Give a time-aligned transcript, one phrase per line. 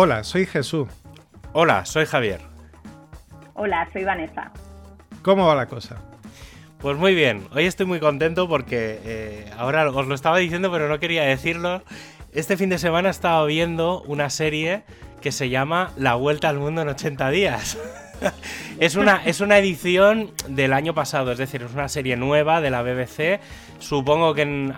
[0.00, 0.86] Hola, soy Jesús.
[1.52, 2.40] Hola, soy Javier.
[3.54, 4.52] Hola, soy Vanessa.
[5.22, 5.96] ¿Cómo va la cosa?
[6.78, 10.88] Pues muy bien, hoy estoy muy contento porque eh, ahora os lo estaba diciendo pero
[10.88, 11.82] no quería decirlo.
[12.32, 14.84] Este fin de semana he estado viendo una serie
[15.20, 17.76] que se llama La Vuelta al Mundo en 80 días.
[18.78, 22.70] es, una, es una edición del año pasado, es decir, es una serie nueva de
[22.70, 23.40] la BBC.
[23.80, 24.72] Supongo que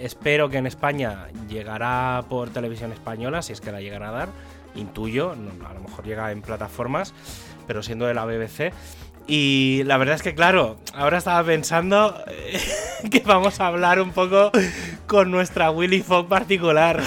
[0.00, 4.28] espero que en España llegará por televisión española, si es que la llegan a dar.
[4.74, 7.14] Intuyo, a lo mejor llega en plataformas,
[7.66, 8.72] pero siendo de la BBC.
[9.26, 12.60] Y la verdad es que, claro, ahora estaba pensando eh,
[13.10, 14.50] que vamos a hablar un poco
[15.06, 17.02] con nuestra Willy Fogg particular.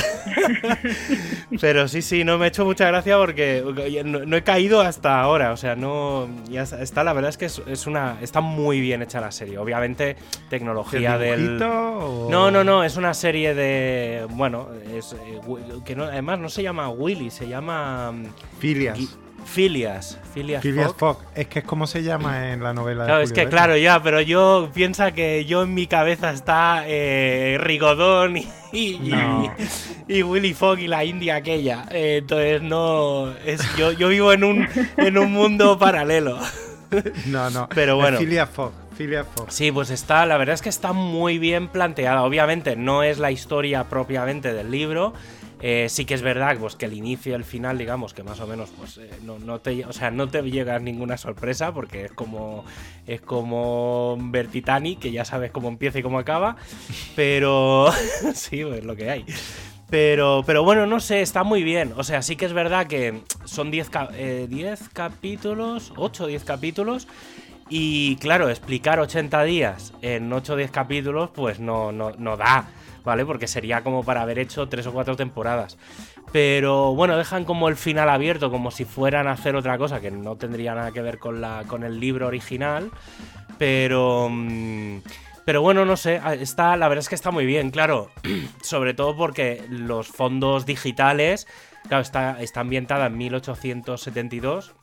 [1.62, 3.64] Pero sí, sí, no me he hecho mucha gracia porque
[4.06, 5.52] no, he caído hasta ahora.
[5.52, 6.28] O sea, no.
[6.50, 8.18] Ya está, la verdad es que es, una.
[8.22, 9.58] Está muy bien hecha la serie.
[9.58, 10.16] Obviamente,
[10.50, 11.58] tecnología del.
[11.58, 12.84] No, no, no.
[12.84, 14.26] Es una serie de.
[14.32, 15.40] Bueno, es, eh,
[15.86, 18.14] que además no se llama Willy, se llama.
[18.60, 19.18] Filias.
[19.46, 20.20] Filias.
[20.34, 21.20] Filias, Filias Fogg.
[21.34, 23.06] Es que es como se llama en la novela.
[23.06, 27.58] Claro, es que claro, ya, pero yo piensa que yo en mi cabeza está eh,
[27.62, 28.46] Rigodón y,
[30.08, 31.86] y, Willy Fogg y la India aquella.
[31.92, 33.34] Eh, entonces no.
[33.46, 36.38] Es, yo, yo vivo en un, en un mundo paralelo.
[37.28, 37.70] No, no.
[37.74, 38.18] Pero bueno.
[38.18, 38.74] Filias Fogg.
[38.98, 39.52] Filias Fogg.
[39.52, 42.24] Sí, pues está, la verdad es que está muy bien planteada.
[42.24, 45.14] Obviamente no es la historia propiamente del libro,
[45.68, 48.40] eh, sí que es verdad pues, que el inicio y el final, digamos, que más
[48.40, 52.12] o menos pues, eh, no, te, o sea, no te llega ninguna sorpresa porque es
[52.12, 52.64] como,
[53.08, 56.56] es como ver Titanic, que ya sabes cómo empieza y cómo acaba,
[57.16, 57.92] pero
[58.36, 59.26] sí, es lo que hay.
[59.90, 61.94] Pero, pero bueno, no sé, está muy bien.
[61.98, 67.08] O sea, sí que es verdad que son 10 eh, capítulos, 8 o 10 capítulos.
[67.70, 72.68] Y claro, explicar 80 días en 8 o 10 capítulos, pues no, no, no da.
[73.06, 73.26] ¿Vale?
[73.26, 75.78] Porque sería como para haber hecho tres o cuatro temporadas.
[76.32, 80.12] Pero bueno, dejan como el final abierto, como si fueran a hacer otra cosa que
[80.12, 82.92] no tendría nada que ver con, la, con el libro original.
[83.58, 84.28] Pero.
[84.30, 84.98] Mm,
[85.46, 88.10] pero bueno, no sé, está, la verdad es que está muy bien, claro.
[88.64, 91.48] Sobre todo porque los fondos digitales,
[91.88, 94.74] claro, está, está ambientada en 1872,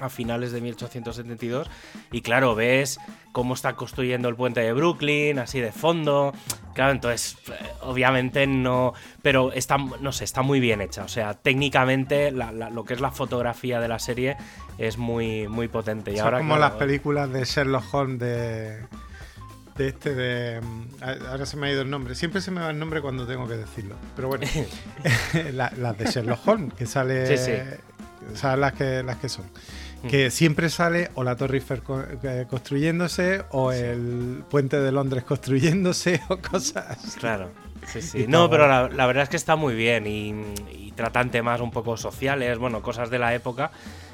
[0.00, 1.70] a finales de 1872.
[2.12, 2.98] Y claro, ves
[3.32, 6.32] cómo está construyendo el puente de Brooklyn, así de fondo.
[6.74, 7.52] Claro, entonces, eh,
[7.82, 8.94] obviamente no.
[9.22, 11.04] Pero está, no sé, está muy bien hecha.
[11.04, 14.36] O sea, técnicamente lo que es la fotografía de la serie
[14.78, 16.12] es muy, muy potente.
[16.12, 18.86] Y Son ahora, como las películas de Sherlock Holmes de.
[19.76, 20.60] De este de.
[20.60, 22.14] Mm, ahora se me ha ido el nombre.
[22.14, 23.96] Siempre se me va el nombre cuando tengo que decirlo.
[24.16, 24.46] Pero bueno.
[25.52, 27.26] las de Sherlock Holmes, que sale.
[27.26, 27.52] Sí, sí.
[28.32, 29.46] O sea, las que, las que son
[30.08, 31.82] que siempre sale o la Torre Eiffel
[32.22, 37.16] eh, construyéndose o el puente de Londres construyéndose o cosas.
[37.18, 37.50] Claro.
[37.86, 38.26] Sí, sí.
[38.28, 42.58] No, pero la, verdad es que está muy bien y, tratan temas un poco sociales,
[42.58, 43.70] bueno, cosas de la época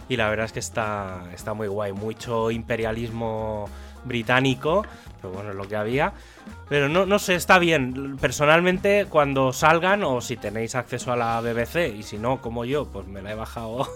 [0.09, 1.93] y la verdad es que está, está muy guay.
[1.93, 3.69] Mucho imperialismo
[4.05, 4.87] británico,
[5.21, 6.13] pero bueno, es lo que había.
[6.69, 8.17] Pero no, no sé, está bien.
[8.19, 12.87] Personalmente, cuando salgan o si tenéis acceso a la BBC y si no, como yo,
[12.87, 13.89] pues me la he bajado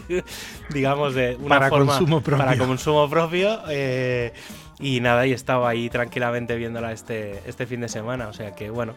[0.70, 2.44] digamos, de una para consumo propio.
[2.44, 3.60] Para consumo propio.
[3.68, 4.32] Eh,
[4.80, 8.28] y nada, y estaba ahí tranquilamente viéndola este, este fin de semana.
[8.28, 8.94] O sea que bueno.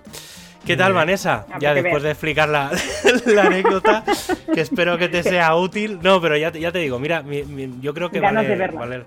[0.66, 1.46] ¿Qué tal, Vanessa?
[1.60, 2.72] Ya después de explicar la,
[3.44, 4.04] anécdota,
[4.52, 6.00] que espero que te sea útil.
[6.02, 7.24] No, pero ya, ya te digo, mira,
[7.82, 9.06] yo creo que vale,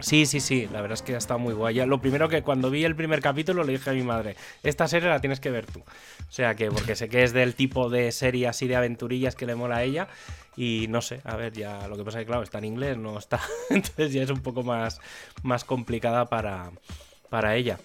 [0.00, 1.76] Sí, sí, sí, la verdad es que ha estado muy guay.
[1.86, 5.08] lo primero que cuando vi el primer capítulo le dije a mi madre, esta serie
[5.08, 5.80] la tienes que ver tú.
[5.80, 9.46] O sea que, porque sé que es del tipo de serie así de aventurillas que
[9.46, 10.08] le mola a ella.
[10.56, 12.96] Y no sé, a ver, ya lo que pasa es que, claro, está en inglés,
[12.96, 13.40] no está.
[13.70, 15.00] Entonces ya es un poco más,
[15.42, 16.70] más complicada para,
[17.28, 17.78] para ella.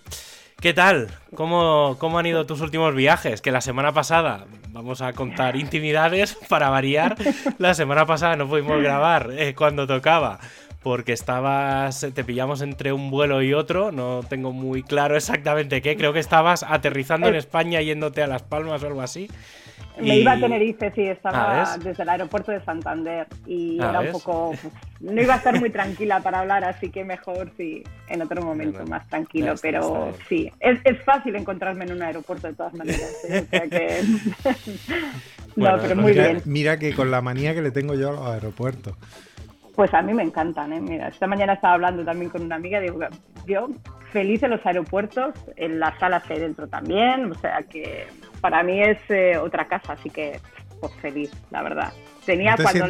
[0.61, 1.07] ¿Qué tal?
[1.35, 3.41] ¿Cómo, ¿Cómo han ido tus últimos viajes?
[3.41, 7.15] Que la semana pasada, vamos a contar intimidades para variar,
[7.57, 10.39] la semana pasada no pudimos grabar eh, cuando tocaba
[10.83, 15.97] porque estabas, te pillamos entre un vuelo y otro, no tengo muy claro exactamente qué,
[15.97, 19.29] creo que estabas aterrizando en España yéndote a Las Palmas o algo así.
[19.97, 24.51] Me iba a Tenerife, sí, estaba desde el aeropuerto de Santander y era un poco.
[24.61, 28.41] Pues, no iba a estar muy tranquila para hablar, así que mejor sí, en otro
[28.41, 29.55] momento más tranquilo.
[29.61, 33.25] pero sí, es, es, fácil encontrarme en un aeropuerto de todas maneras.
[33.27, 33.45] ¿eh?
[33.45, 34.03] O sea que...
[35.55, 36.41] no, pero muy bien.
[36.45, 38.95] Mira que con la manía que le tengo yo a los aeropuertos.
[39.75, 40.81] Pues a mí me encantan, ¿eh?
[40.81, 42.99] Mira, esta mañana estaba hablando también con una amiga, digo,
[43.47, 43.69] yo
[44.11, 48.07] feliz en los aeropuertos, en las salas que hay dentro también, o sea que
[48.41, 50.39] para mí es eh, otra casa, así que
[50.79, 51.93] pues feliz, la verdad.
[52.25, 52.87] Tenía ¿No cuando...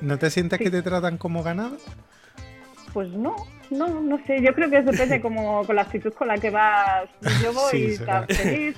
[0.00, 1.76] ¿No te sientes que te tratan como ganado?
[2.96, 3.36] pues no,
[3.68, 7.10] no, no sé, yo creo que depende como con la actitud con la que vas.
[7.42, 8.74] Yo voy tan feliz,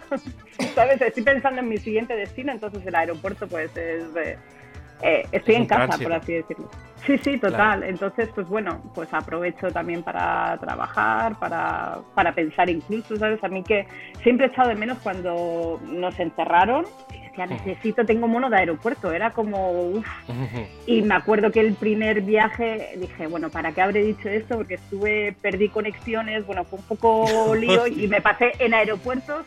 [0.74, 1.00] ¿sabes?
[1.00, 4.02] Estoy pensando en mi siguiente destino, entonces el aeropuerto pues es...
[4.16, 4.36] Eh,
[5.02, 6.68] estoy en casa, por así decirlo.
[7.06, 7.84] Sí, sí, total.
[7.84, 13.42] Entonces, pues bueno, pues aprovecho también para trabajar, para, para pensar incluso, ¿sabes?
[13.44, 13.86] A mí que
[14.22, 16.86] siempre he echado de menos cuando nos encerraron
[17.46, 20.06] necesito, tengo mono de aeropuerto, era como, uff.
[20.86, 24.56] Y me acuerdo que el primer viaje dije, bueno, ¿para qué habré dicho esto?
[24.56, 29.46] Porque estuve, perdí conexiones, bueno, fue un poco lío y me pasé en aeropuertos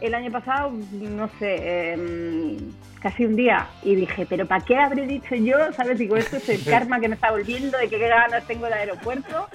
[0.00, 2.56] el año pasado, no sé, em,
[3.00, 5.72] casi un día y dije, pero ¿para qué habré dicho yo?
[5.72, 5.98] ¿Sabes?
[5.98, 9.48] Digo, esto es el karma que me está volviendo, de qué ganas tengo de aeropuerto.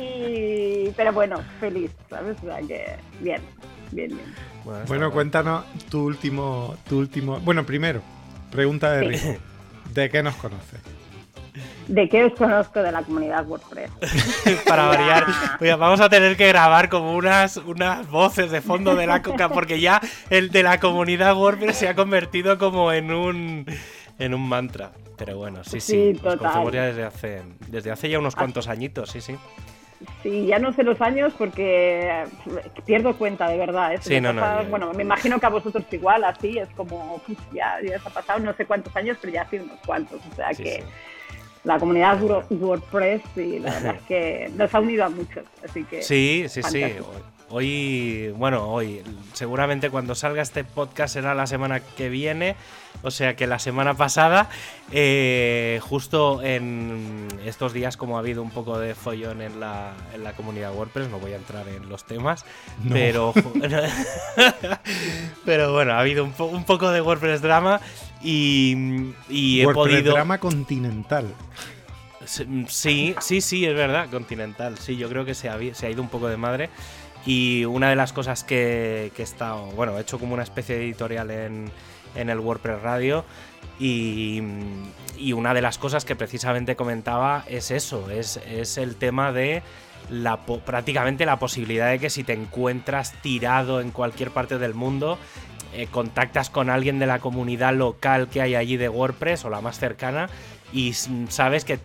[0.00, 2.36] Y, pero bueno, feliz, ¿sabes?
[2.42, 3.40] O sea que bien,
[3.90, 4.84] bien, bien.
[4.86, 7.40] Bueno, cuéntanos tu último, tu último.
[7.40, 8.00] Bueno, primero,
[8.50, 9.36] pregunta de Rico.
[9.92, 10.99] ¿De qué nos conoces?
[11.88, 13.90] ¿De qué os conozco de la comunidad WordPress?
[14.66, 15.26] Para variar,
[15.78, 19.80] vamos a tener que grabar como unas, unas voces de fondo de la coca, porque
[19.80, 20.00] ya
[20.30, 23.66] el de la comunidad WordPress se ha convertido como en un,
[24.18, 24.92] en un mantra.
[25.16, 29.10] Pero bueno, sí, sí, sí nos ya desde hace, desde hace ya unos cuantos añitos,
[29.10, 29.36] sí, sí.
[30.22, 32.24] Sí, ya no sé los años porque
[32.86, 33.92] pierdo cuenta de verdad.
[33.94, 34.66] ¿eh?
[34.70, 37.20] bueno, me imagino que a vosotros igual, así, es como,
[37.52, 40.20] ya, ya se ha pasado no sé cuántos años, pero ya hace unos cuantos.
[40.32, 40.82] O sea que
[41.64, 42.20] la comunidad
[42.50, 45.44] WordPress, sí, la verdad es que nos ha unido a muchos.
[45.64, 46.02] Así que.
[46.02, 46.84] Sí, sí, sí.
[47.52, 49.02] Hoy, bueno, hoy,
[49.32, 52.54] seguramente cuando salga este podcast será la semana que viene,
[53.02, 54.48] o sea que la semana pasada,
[54.92, 60.22] eh, justo en estos días como ha habido un poco de follón en la, en
[60.22, 62.44] la comunidad WordPress, no voy a entrar en los temas,
[62.88, 63.34] pero,
[65.44, 67.80] pero bueno, ha habido un, un poco de WordPress drama
[68.22, 70.12] y, y he podido...
[70.12, 71.34] drama continental.
[72.26, 74.78] Sí, sí, sí, es verdad, continental.
[74.78, 76.70] Sí, yo creo que se ha, se ha ido un poco de madre.
[77.26, 80.84] Y una de las cosas que, he estado, bueno, he hecho como una especie de
[80.84, 81.70] editorial en,
[82.14, 83.24] el WordPress Radio
[83.78, 84.42] y,
[85.32, 89.62] una de las cosas que precisamente comentaba es eso, es, es el tema de
[90.10, 95.18] la, prácticamente la posibilidad de que si te encuentras tirado en cualquier parte del mundo,
[95.72, 99.60] eh, contactas con alguien de la comunidad local que hay allí de WordPress o la
[99.60, 100.28] más cercana
[100.72, 100.94] y
[101.28, 101.78] sabes que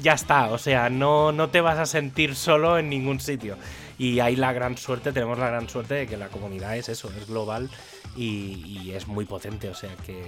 [0.00, 3.56] ya está, o sea, no, no te vas a sentir solo en ningún sitio.
[3.98, 7.10] Y hay la gran suerte, tenemos la gran suerte de que la comunidad es eso,
[7.18, 7.68] es global
[8.16, 10.24] y, es muy potente, o sea que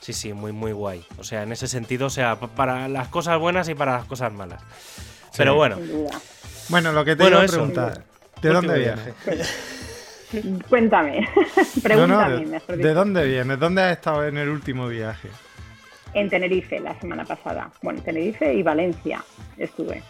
[0.00, 1.04] sí, sí, muy, muy guay.
[1.18, 4.32] O sea, en ese sentido, o sea, para las cosas buenas y para las cosas
[4.32, 4.62] malas.
[5.36, 5.78] Pero bueno.
[6.68, 8.04] Bueno, lo que te bueno, a preguntar,
[8.42, 9.14] ¿de dónde viajes?
[10.68, 11.28] Cuéntame,
[11.82, 13.58] pregúntame mejor ¿De dónde vienes?
[13.60, 15.28] ¿Dónde has estado en el último viaje?
[16.14, 17.70] En Tenerife, la semana pasada.
[17.82, 19.22] Bueno, Tenerife y Valencia
[19.56, 20.02] estuve.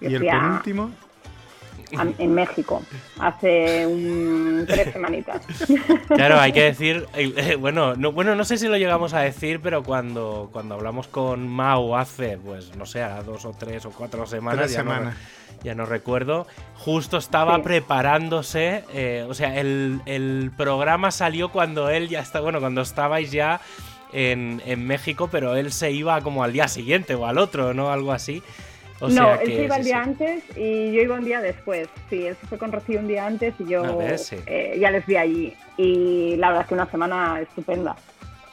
[0.00, 0.90] ¿Y el penúltimo?
[1.92, 2.82] En México
[3.18, 5.42] hace un, tres semanitas.
[6.08, 9.60] Claro, hay que decir, eh, bueno, no, bueno, no sé si lo llegamos a decir,
[9.60, 13.90] pero cuando, cuando hablamos con Mau hace, pues no sé, a dos o tres o
[13.90, 15.12] cuatro semanas, ya, No,
[15.62, 22.08] ya no recuerdo, justo estaba preparándose, eh, o sea, el, el, programa salió cuando él
[22.08, 23.60] ya está, bueno, cuando estabais ya
[24.12, 27.90] en, en México, pero él se iba como al día siguiente o al otro, ¿no?
[27.90, 28.42] Algo así
[29.00, 31.88] no, él se iba el día antes y yo iba un día después.
[32.08, 34.00] Sí, él se fue con Rocío un día antes y yo
[34.46, 35.56] eh, ya les vi allí.
[35.76, 37.96] Y la verdad es que una semana estupenda.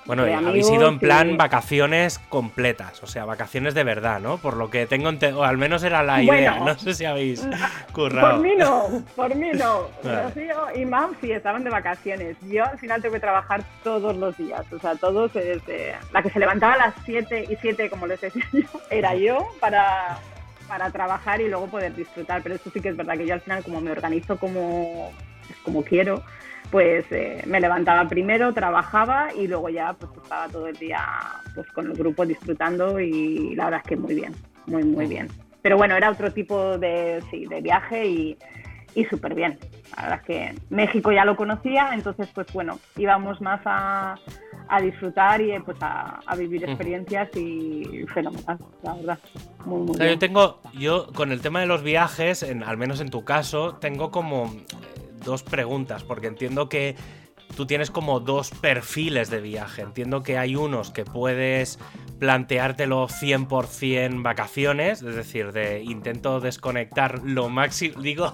[0.07, 4.37] Bueno, habéis ido en plan vacaciones completas, o sea, vacaciones de verdad, ¿no?
[4.37, 7.45] Por lo que tengo, o al menos era la idea, no sé si habéis
[7.91, 8.35] currado.
[8.35, 9.89] Por mí no, por mí no.
[10.03, 12.37] Rocío y Mam sí estaban de vacaciones.
[12.43, 15.95] Yo al final tengo que trabajar todos los días, o sea, todos, desde...
[16.13, 19.45] la que se levantaba a las 7 y 7, como les decía yo, era yo
[19.59, 20.19] para
[20.67, 22.41] para trabajar y luego poder disfrutar.
[22.43, 25.11] Pero eso sí que es verdad que yo al final, como me organizo como,
[25.63, 26.23] como quiero,
[26.71, 31.01] pues eh, me levantaba primero, trabajaba y luego ya pues estaba todo el día
[31.55, 34.33] pues con el grupo disfrutando y la verdad es que muy bien,
[34.65, 35.27] muy, muy bien.
[35.61, 38.37] Pero bueno, era otro tipo de, sí, de viaje y,
[38.97, 39.59] y súper bien.
[39.95, 44.15] La verdad es que México ya lo conocía, entonces pues bueno, íbamos más a,
[44.67, 49.19] a disfrutar y pues a, vivir experiencias y fenomenal, la verdad.
[49.65, 53.11] Muy, muy Yo tengo, yo con el tema de los viajes, en, al menos en
[53.11, 54.65] tu caso, tengo como eh,
[55.23, 56.95] dos preguntas, porque entiendo que
[57.55, 59.81] tú tienes como dos perfiles de viaje.
[59.81, 61.79] Entiendo que hay unos que puedes
[62.19, 68.33] planteártelo 100% vacaciones, es decir, de intento desconectar lo máximo, digo...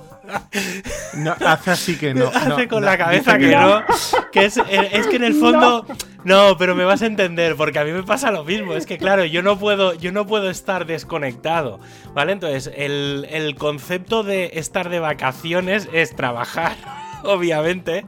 [1.15, 2.27] no, hace así que no.
[2.27, 3.84] Hace con la cabeza que, no.
[4.32, 5.86] Que es, que en el fondo...
[6.24, 6.58] No.
[6.58, 8.74] pero me vas a entender, porque a mí me pasa lo mismo.
[8.74, 11.79] Es que claro, yo no puedo, yo no puedo estar desconectado,
[12.13, 12.32] ¿vale?
[12.32, 16.77] Entonces, el, el concepto de estar de vacaciones es trabajar,
[17.24, 18.05] obviamente.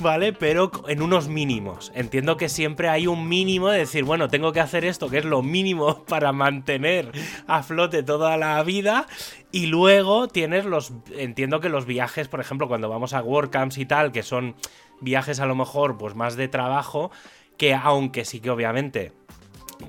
[0.00, 0.32] ¿Vale?
[0.32, 1.92] Pero en unos mínimos.
[1.94, 5.24] Entiendo que siempre hay un mínimo de decir, bueno, tengo que hacer esto, que es
[5.24, 7.12] lo mínimo para mantener
[7.46, 9.06] a flote toda la vida.
[9.52, 10.92] Y luego tienes los.
[11.16, 14.56] Entiendo que los viajes, por ejemplo, cuando vamos a WordCamps y tal, que son
[15.00, 17.10] viajes a lo mejor, pues más de trabajo,
[17.56, 19.12] que aunque sí que obviamente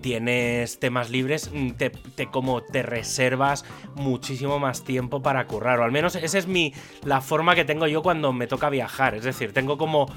[0.02, 1.92] tienes temas libres, mm, te,
[2.32, 3.66] como te reservas
[3.96, 5.80] muchísimo más tiempo para currar.
[5.80, 6.74] O al menos esa es mi
[7.04, 9.16] la forma que tengo yo cuando me toca viajar.
[9.16, 10.08] Es decir, tengo como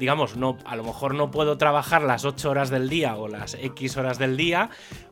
[0.00, 3.52] digamos, no, a lo mejor no puedo trabajar las 8 horas del día o las
[3.54, 4.70] X horas del día.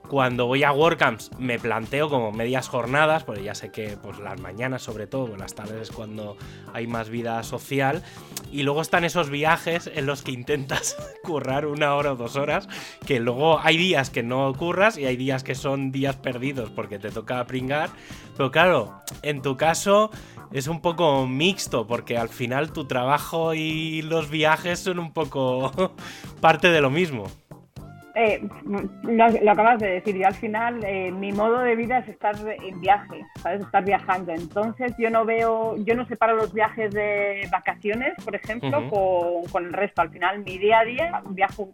[0.08, 4.40] Cuando voy a WordCamps me planteo como medias jornadas, porque ya sé que pues, las
[4.40, 6.38] mañanas sobre todo, las tardes es cuando
[6.72, 8.02] hay más vida social.
[8.50, 12.66] Y luego están esos viajes en los que intentas currar una hora o dos horas,
[13.06, 16.98] que luego hay días que no curras y hay días que son días perdidos porque
[16.98, 17.90] te toca pringar.
[18.38, 20.10] Pero claro, en tu caso
[20.52, 25.72] es un poco mixto, porque al final tu trabajo y los viajes son un poco
[26.40, 27.24] parte de lo mismo.
[28.14, 28.42] Eh,
[29.04, 32.80] lo, acabas de decir, yo al final eh, mi modo de vida es estar en
[32.80, 33.60] viaje, ¿sabes?
[33.60, 34.32] Estar viajando.
[34.32, 39.66] Entonces yo no veo, yo no separo los viajes de vacaciones, por ejemplo, con, con,
[39.66, 40.02] el resto.
[40.02, 41.70] Al final mi día a día viajo,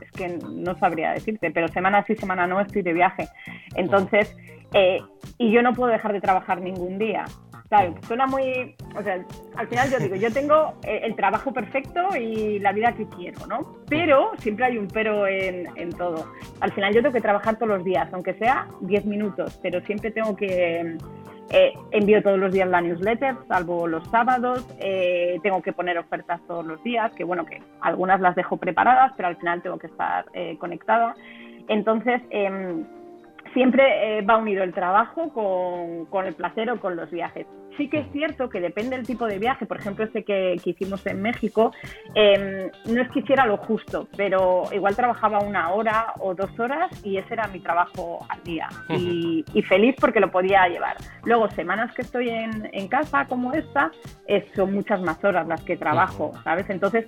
[0.00, 3.28] es que no sabría decirte, pero semana sí, semana no estoy de viaje.
[3.74, 4.36] Entonces,
[4.74, 5.00] eh,
[5.38, 7.24] y yo no puedo dejar de trabajar ningún día.
[7.72, 8.76] Claro, suena muy.
[8.94, 9.24] O sea,
[9.56, 13.46] al final yo digo, yo tengo eh, el trabajo perfecto y la vida que quiero,
[13.46, 13.78] ¿no?
[13.88, 16.26] Pero siempre hay un pero en, en todo.
[16.60, 20.10] Al final yo tengo que trabajar todos los días, aunque sea 10 minutos, pero siempre
[20.10, 20.98] tengo que.
[21.48, 24.66] Eh, envío todos los días la newsletter, salvo los sábados.
[24.78, 29.14] Eh, tengo que poner ofertas todos los días, que bueno, que algunas las dejo preparadas,
[29.16, 30.26] pero al final tengo que estar
[30.58, 31.14] conectada.
[31.68, 32.20] Entonces,
[33.54, 37.46] em, siempre va unido el trabajo con, con, el placer o con los viajes.
[37.76, 41.06] Sí que es cierto que depende del tipo de viaje, por ejemplo, este que, hicimos
[41.06, 41.72] en México,
[42.14, 46.90] em, no es que hiciera lo justo, pero igual trabajaba una hora o dos horas
[47.04, 48.68] y ese era mi trabajo al día.
[48.90, 50.96] Y, feliz porque lo podía llevar.
[51.24, 53.90] Luego, semanas que estoy en, casa como esta,
[54.54, 56.68] son muchas más horas las que trabajo, ¿sabes?
[56.68, 57.06] Entonces,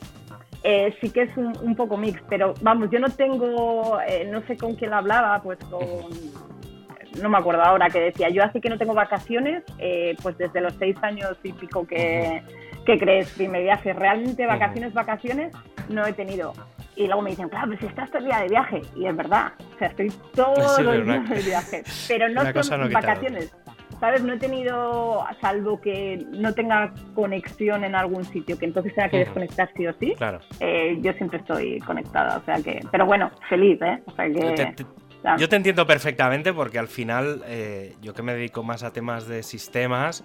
[0.64, 4.56] eh, sí que es un, poco mix, pero vamos, yo no tengo, eh, no sé
[4.56, 6.08] con quién hablaba, pues con
[7.20, 10.60] no me acuerdo ahora, que decía, yo así que no tengo vacaciones, eh, pues desde
[10.60, 12.42] los seis años y pico que,
[12.84, 13.92] que crees primer viaje.
[13.92, 15.52] Realmente vacaciones, vacaciones,
[15.88, 16.52] no he tenido.
[16.96, 18.82] Y luego me dicen, claro, pues estás todo el día de viaje.
[18.96, 21.82] Y es verdad, o sea, estoy todo el día de viaje.
[22.08, 23.54] Pero no son vacaciones.
[24.00, 24.22] ¿Sabes?
[24.22, 29.18] No he tenido, salvo que no tenga conexión en algún sitio, que entonces tenga que
[29.18, 30.14] desconectar sí o sí.
[30.16, 30.40] Claro.
[30.60, 32.80] Eh, yo siempre estoy conectada, o sea que.
[32.90, 34.02] Pero bueno, feliz, ¿eh?
[34.06, 34.84] O sea que.
[35.38, 39.26] Yo te entiendo perfectamente porque al final, eh, yo que me dedico más a temas
[39.26, 40.22] de sistemas,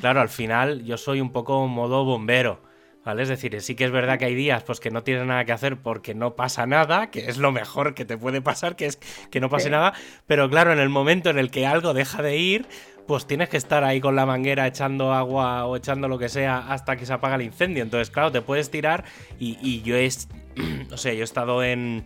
[0.00, 2.60] claro, al final yo soy un poco modo bombero.
[3.04, 3.24] ¿Vale?
[3.24, 5.50] Es decir, sí que es verdad que hay días pues, que no tienes nada que
[5.50, 8.96] hacer porque no pasa nada, que es lo mejor que te puede pasar, que es
[9.30, 9.92] que no pase nada,
[10.28, 12.68] pero claro, en el momento en el que algo deja de ir,
[13.06, 16.72] pues tienes que estar ahí con la manguera echando agua o echando lo que sea
[16.72, 17.82] hasta que se apaga el incendio.
[17.82, 19.04] Entonces, claro, te puedes tirar
[19.38, 20.08] y, y yo he,
[20.92, 22.04] o sea, yo he estado en,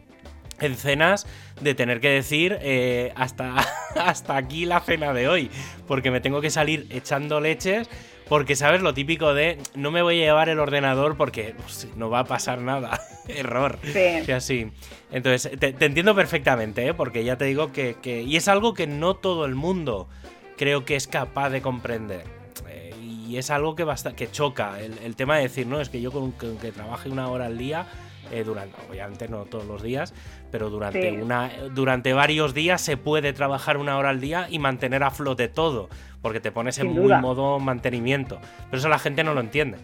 [0.61, 1.27] en cenas
[1.61, 3.57] de tener que decir eh, hasta,
[3.97, 5.51] hasta aquí la cena de hoy,
[5.87, 7.89] porque me tengo que salir echando leches,
[8.29, 12.11] porque sabes lo típico de no me voy a llevar el ordenador porque pues, no
[12.11, 13.79] va a pasar nada, error.
[13.85, 14.33] Sí.
[14.33, 14.71] así.
[15.13, 16.95] Entonces, te, entiendo perfectamente, ¿eh?
[16.95, 20.09] porque ya te digo que, Y es algo que no todo el mundo
[20.57, 22.25] creo que es capaz de comprender.
[22.69, 26.01] Eh, y es algo que, basta, que choca, el, tema de decir, no, es que
[26.01, 27.87] yo con que trabaje una hora al día
[28.33, 30.15] eh, durante, obviamente no todos los días,
[30.51, 35.03] pero durante, una, durante varios días se puede trabajar una hora al día y mantener
[35.03, 35.89] a flote todo,
[36.23, 38.41] porque te pones en muy modo mantenimiento.
[38.71, 39.79] Pero eso la gente no lo entiende.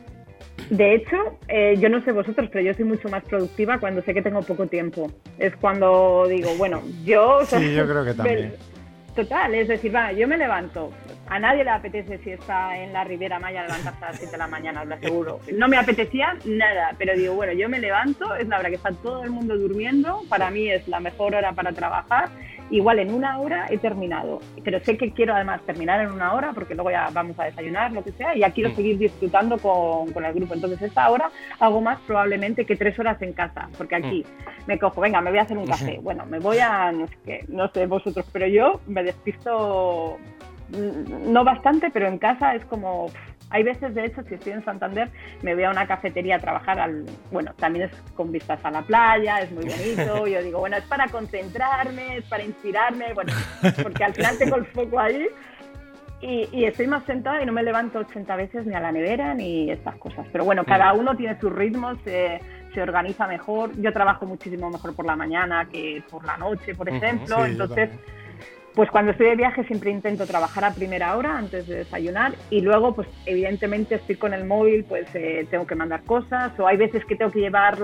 [0.70, 1.16] De hecho,
[1.48, 4.42] eh, yo no sé vosotros, pero yo soy mucho más productiva cuando sé que tengo
[4.42, 5.10] poco tiempo.
[5.38, 7.40] Es cuando digo, bueno, yo...
[7.46, 8.54] Sí, yo creo que también.
[9.14, 10.90] Total, es decir, va, yo me levanto,
[11.28, 14.38] a nadie le apetece si está en la Riviera Maya levantarse a las 7 de
[14.38, 15.40] la mañana, lo aseguro.
[15.56, 18.92] No me apetecía nada, pero digo, bueno, yo me levanto, es la hora que está
[18.92, 22.28] todo el mundo durmiendo, para mí es la mejor hora para trabajar.
[22.70, 26.52] Igual en una hora he terminado, pero sé que quiero además terminar en una hora
[26.54, 28.76] porque luego ya vamos a desayunar, lo que sea, y ya quiero mm.
[28.76, 30.54] seguir disfrutando con, con el grupo.
[30.54, 34.68] Entonces, esta hora hago más probablemente que tres horas en casa, porque aquí mm.
[34.68, 35.98] me cojo, venga, me voy a hacer un café.
[36.02, 40.18] Bueno, me voy a, no sé qué, no sé vosotros, pero yo me despisto
[40.72, 43.06] no bastante, pero en casa es como...
[43.50, 45.10] Hay veces, de hecho, si estoy en Santander,
[45.42, 47.04] me voy a una cafetería a trabajar al...
[47.30, 50.26] Bueno, también es con vistas a la playa, es muy bonito.
[50.26, 53.32] Yo digo, bueno, es para concentrarme, es para inspirarme, bueno,
[53.82, 55.26] porque al final tengo el foco ahí.
[56.22, 59.68] Y, estoy más sentada y no me levanto 80 veces ni a la nevera ni
[59.70, 60.24] estas cosas.
[60.30, 62.40] Pero bueno, cada uno tiene sus ritmos, se,
[62.72, 63.72] se organiza mejor.
[63.80, 67.44] Yo trabajo muchísimo mejor por la mañana que por la noche, por ejemplo.
[67.44, 67.90] Entonces
[68.74, 72.62] pues cuando estoy de viaje siempre intento trabajar a primera hora antes de desayunar y
[72.62, 76.78] luego pues evidentemente estoy con el móvil pues eh, tengo que mandar cosas o hay
[76.78, 77.78] veces que tengo que llevar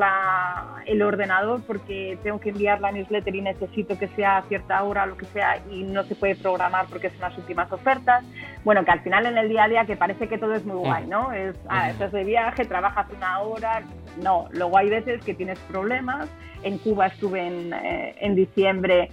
[0.86, 5.04] el ordenador porque tengo que enviar la newsletter y necesito que sea a cierta hora
[5.04, 8.24] lo que sea y no se puede programar porque son las últimas ofertas.
[8.64, 10.76] Bueno, que al final en el día a día que parece que todo es muy
[10.76, 11.32] guay, ¿no?
[11.32, 13.82] Es, ah, estás de viaje, trabajas una hora,
[14.22, 16.28] no, luego hay veces que tienes problemas.
[16.62, 19.10] En Cuba estuve en, eh, en diciembre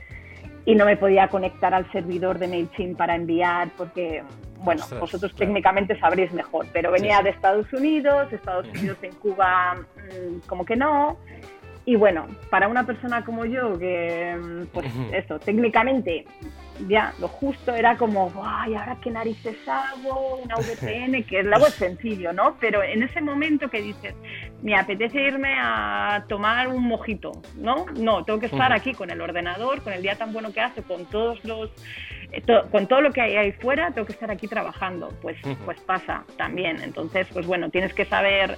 [0.66, 4.24] y no me podía conectar al servidor de MailChimp para enviar porque,
[4.58, 10.48] bueno, vosotros técnicamente sabréis mejor, pero venía de Estados Unidos, Estados Unidos en Cuba mm,
[10.48, 11.18] como que no.
[11.86, 16.26] Y bueno, para una persona como yo, que, mm, pues eso, técnicamente
[16.88, 21.74] ya lo justo era como, ay, ahora qué narices hago, una VPN, que luego es
[21.74, 22.58] sencillo, ¿no?
[22.60, 24.16] Pero en ese momento que dices,
[24.62, 27.86] me apetece irme a tomar un mojito, ¿no?
[27.98, 30.82] No, tengo que estar aquí con el ordenador, con el día tan bueno que hace,
[30.84, 31.72] con todos los,
[32.32, 32.42] eh,
[32.72, 35.10] con todo lo que hay ahí fuera, tengo que estar aquí trabajando.
[35.22, 36.82] Pues, pues pasa también.
[36.82, 38.58] Entonces, pues bueno, tienes que saber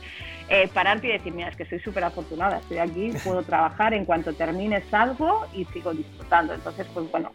[0.50, 4.06] eh, pararte y decir, mira, es que soy súper afortunada, estoy aquí, puedo trabajar, en
[4.06, 6.54] cuanto termine salgo y sigo disfrutando.
[6.54, 7.32] Entonces, pues bueno,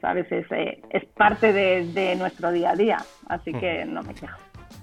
[0.00, 0.30] ¿sabes?
[0.30, 4.38] Es, eh, es parte de, nuestro día a día, así que no me quejo.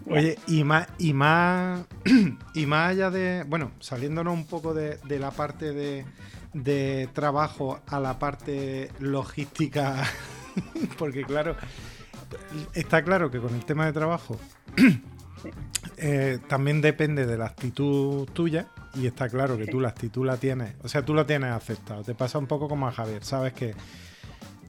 [0.07, 1.85] Oye, y más, y más,
[2.53, 6.05] y más allá de, bueno, saliéndonos un poco de, la parte de,
[6.53, 10.03] de, trabajo a la parte logística,
[10.99, 11.55] porque claro,
[12.73, 14.39] está claro que con el tema de trabajo
[15.97, 20.37] eh, también depende de la actitud tuya y está claro que tú la actitud la
[20.37, 22.03] tienes, o sea, tú la tienes aceptado.
[22.03, 23.73] Te pasa un poco como a Javier, sabes que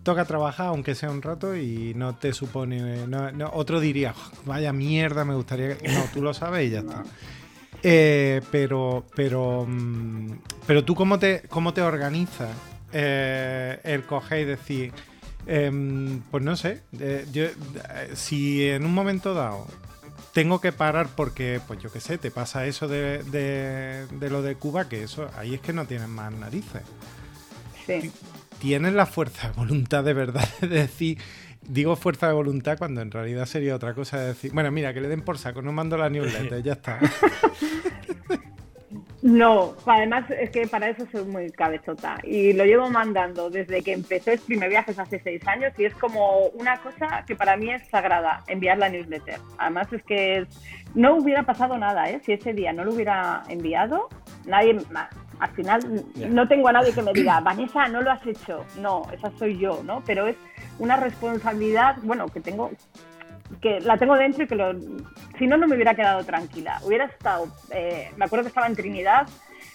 [0.07, 3.05] toca trabajar, aunque sea un rato, y no te supone.
[3.53, 5.77] otro diría, vaya mierda, me gustaría.
[5.93, 7.03] No, tú lo sabes y ya está.
[7.83, 12.49] Eh, pero, pero, mm, pero tú, ¿cómo te, cómo te organizas
[12.91, 14.93] eh, el coger y decir,
[15.47, 17.45] em, pues no sé, eh, yo,
[18.15, 19.67] si en un momento dado
[20.33, 24.57] tengo que parar porque, pues yo qué sé, te pasa eso de, de, lo de
[24.57, 26.83] Cuba, que eso ahí es que no tienes más narices.
[27.87, 28.11] Sí
[28.61, 31.19] tienes la fuerza de voluntad de verdad de decir,
[31.63, 35.01] digo fuerza de voluntad cuando en realidad sería otra cosa de decir, bueno, mira, que
[35.01, 36.99] le den por saco, no mando la newsletter, ya está.
[39.27, 43.93] No, además es que para eso soy muy cabezota y lo llevo mandando desde que
[43.93, 47.73] empecé el primer viajes hace seis años y es como una cosa que para mí
[47.73, 49.41] es sagrada, enviar la newsletter.
[49.59, 50.47] Además es que
[50.95, 52.21] no hubiera pasado nada, ¿eh?
[52.25, 54.09] si ese día no lo hubiera enviado,
[54.45, 55.09] nadie más.
[55.39, 58.65] Al final no tengo a nadie que me diga, Vanessa, no lo has hecho.
[58.81, 60.03] No, esa soy yo, ¿no?
[60.07, 60.37] Pero es
[60.79, 62.71] una responsabilidad, bueno, que tengo
[63.61, 64.73] que la tengo dentro y que lo,
[65.39, 66.81] si no, no me hubiera quedado tranquila.
[66.83, 69.29] Hubiera estado, eh, me acuerdo que estaba en Trinidad,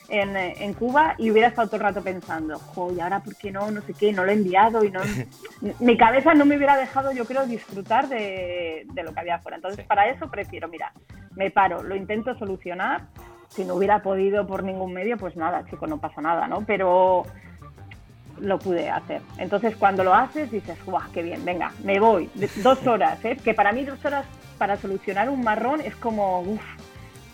[0.10, 3.50] en, en, Cuba, y hubiera estado todo el rato pensando, jo, y ahora por qué
[3.50, 5.00] no, no sé qué, no lo he enviado y no...
[5.80, 9.56] mi cabeza no me hubiera dejado, yo creo, disfrutar de, de lo que había afuera.
[9.56, 10.92] Entonces, para eso prefiero, mira,
[11.36, 13.08] me paro, lo intento solucionar.
[13.52, 16.62] Si no hubiera podido por ningún medio, pues nada, chico, no pasa nada, ¿no?
[16.66, 17.26] Pero
[18.40, 19.22] lo pude hacer.
[19.38, 21.44] Entonces, cuando lo haces, dices, ¡guau, qué bien!
[21.44, 22.30] Venga, me voy.
[22.64, 23.38] Dos horas, ¿eh?
[23.44, 24.26] Que para mí dos horas
[24.58, 26.62] para solucionar un marrón es como, uff,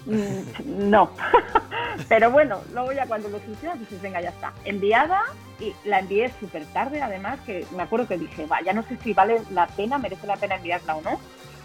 [0.06, 1.12] mm, no.
[2.10, 4.54] Pero bueno, luego ya cuando lo solucionas dices, venga, ya está.
[4.66, 5.22] Enviada
[5.60, 8.98] y la envié súper tarde, además, que me acuerdo que dije, va, ya no sé
[8.98, 11.20] si vale la pena, merece la pena enviarla o no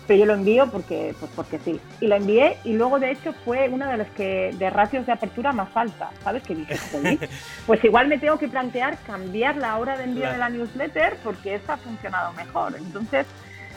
[0.06, 1.80] pero yo lo envío porque, pues porque sí.
[2.00, 5.12] Y lo envié y luego de hecho fue una de las que de ratios de
[5.12, 6.42] apertura más alta, ¿sabes?
[6.42, 6.76] Que dije,
[7.66, 11.54] pues igual me tengo que plantear cambiar la hora de envío de la newsletter porque
[11.54, 12.74] esta ha funcionado mejor.
[12.76, 13.26] Entonces,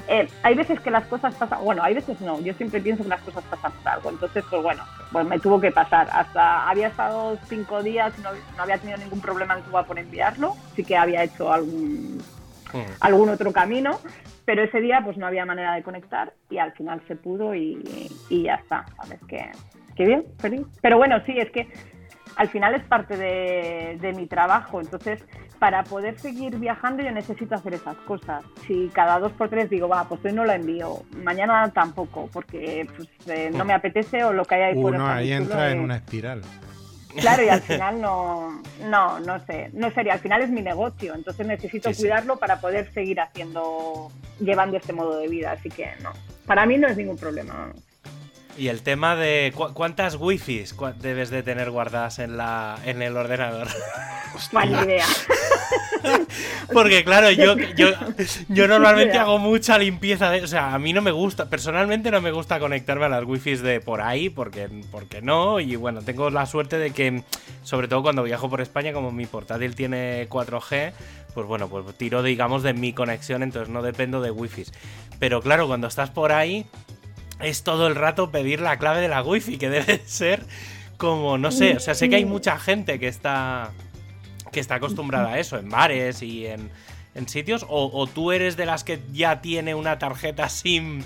[0.07, 3.09] eh, hay veces que las cosas pasan, bueno, hay veces no, yo siempre pienso que
[3.09, 6.89] las cosas pasan por algo, entonces pues bueno, pues me tuvo que pasar, hasta había
[6.89, 10.83] estado cinco días y no, no había tenido ningún problema en Cuba por enviarlo, sí
[10.83, 12.21] que había hecho algún
[12.99, 13.99] algún otro camino,
[14.45, 17.83] pero ese día pues no había manera de conectar y al final se pudo y,
[18.29, 19.19] ya está, ¿sabes?
[19.27, 19.51] Que,
[19.95, 20.65] que bien, feliz.
[20.81, 21.67] Pero bueno, sí, es que
[22.35, 24.81] al final es parte de, de, mi trabajo.
[24.81, 25.23] Entonces,
[25.59, 28.43] para poder seguir viajando yo necesito hacer esas cosas.
[28.67, 32.87] Si cada dos por tres digo, va, pues hoy no la envío, mañana tampoco, porque
[32.95, 35.97] pues, eh, no me apetece o lo que hay ahí por ahí entra en una
[35.97, 36.41] espiral.
[37.19, 41.13] Claro, y al final no, no, no sé, no sería, al final es mi negocio,
[41.15, 46.11] entonces necesito cuidarlo para poder seguir haciendo, llevando este modo de vida, así que no,
[46.45, 47.73] para mí no es ningún problema.
[48.57, 53.67] Y el tema de cuántas wifis debes de tener guardadas en la en el ordenador.
[54.51, 55.05] Mala idea.
[56.73, 57.89] Porque claro, yo, yo,
[58.49, 60.43] yo normalmente hago mucha limpieza de.
[60.43, 63.61] O sea, a mí no me gusta, personalmente no me gusta conectarme a las wifis
[63.61, 65.59] de por ahí, porque, porque no.
[65.59, 67.23] Y bueno, tengo la suerte de que,
[67.63, 70.93] sobre todo cuando viajo por España, como mi portátil tiene 4G,
[71.33, 74.71] pues bueno, pues tiro, digamos, de mi conexión, entonces no dependo de wifis.
[75.19, 76.65] Pero claro, cuando estás por ahí,
[77.39, 80.45] es todo el rato pedir la clave de la wifi, que debe ser
[80.97, 83.71] como, no sé, o sea, sé que hay mucha gente que está,
[84.51, 86.69] que está acostumbrada a eso, en bares y en,
[87.27, 91.01] sitios, o, o, tú eres de las que ya tiene una tarjeta SIM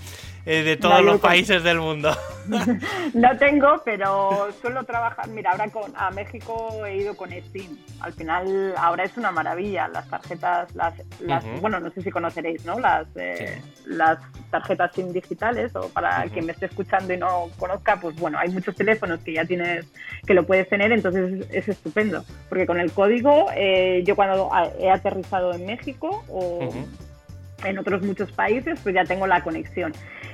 [0.49, 2.11] de todos los países del mundo.
[3.13, 5.27] no tengo, pero suelo trabajar.
[5.29, 7.77] Mira, ahora con, a México he ido con Steam.
[7.99, 9.87] Al final, ahora es una maravilla.
[9.87, 10.95] Las tarjetas, las,
[11.61, 12.79] bueno, no sé si conoceréis, ¿no?
[12.79, 14.17] Las, eh, las
[14.49, 18.49] tarjetas SIM digitales, o para quien me esté escuchando y no conozca, pues bueno, hay
[18.49, 19.85] muchos teléfonos que ya tienes,
[20.25, 22.25] que lo puedes tener, entonces es, estupendo.
[22.47, 26.71] Porque con el código, eh, yo cuando he aterrizado en México o
[27.63, 29.93] en otros muchos países, pues ya tengo la conexión.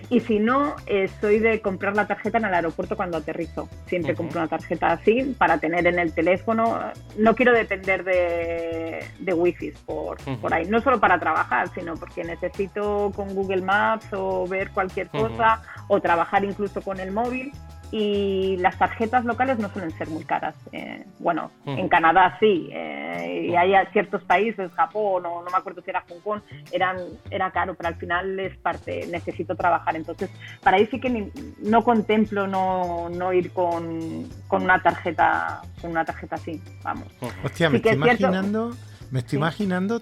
[0.09, 3.67] Y si no, eh, soy de comprar la tarjeta en el aeropuerto cuando aterrizo.
[3.87, 6.79] Siempre compro una tarjeta así para tener en el teléfono.
[7.17, 10.67] No quiero depender de, de wifi por, por ahí.
[10.67, 15.99] No solo para trabajar, sino porque necesito con Google Maps o ver cualquier cosa o
[15.99, 17.51] trabajar incluso con el móvil
[17.91, 20.55] y las tarjetas locales no suelen ser muy caras.
[20.71, 25.81] Eh, bueno, en Canadá sí, eh, y hay ciertos países, Japón o no me acuerdo
[25.81, 26.97] si era Hong Kong, eran,
[27.29, 29.95] era caro, pero al final es parte, necesito trabajar.
[29.95, 30.29] Entonces,
[30.61, 36.05] para ahí sí que no contemplo no, no ir con, con, una tarjeta con una
[36.05, 37.07] tarjeta así, vamos.
[37.43, 38.71] Hostia, me estoy imaginando,
[39.11, 40.01] me estoy imaginando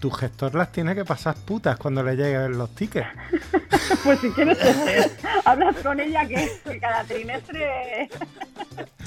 [0.00, 3.08] tu gestor las tiene que pasar putas cuando le lleguen los tickets.
[4.04, 4.58] pues si quieres,
[5.44, 8.08] hablas con ella que, cada trimestre.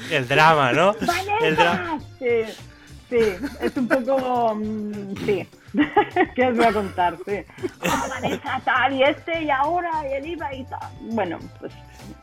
[0.10, 0.96] El drama, ¿no?
[1.42, 2.00] El drama.
[2.20, 2.26] Sí,
[3.10, 3.18] sí,
[3.62, 4.56] es un poco.
[4.56, 5.48] Mm, sí.
[6.36, 7.18] ¿Qué os voy a contar?
[7.26, 7.40] Sí.
[7.82, 10.80] Oh, Vanessa, tal, y este, y ahora, y el IVA y tal.
[11.02, 11.72] Bueno, pues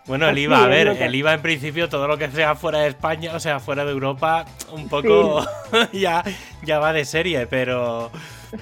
[0.07, 2.88] bueno, el IVA, a ver, el IVA en principio, todo lo que sea fuera de
[2.88, 5.44] España, o sea, fuera de Europa, un poco
[5.92, 6.22] ya,
[6.62, 8.11] ya va de serie, pero,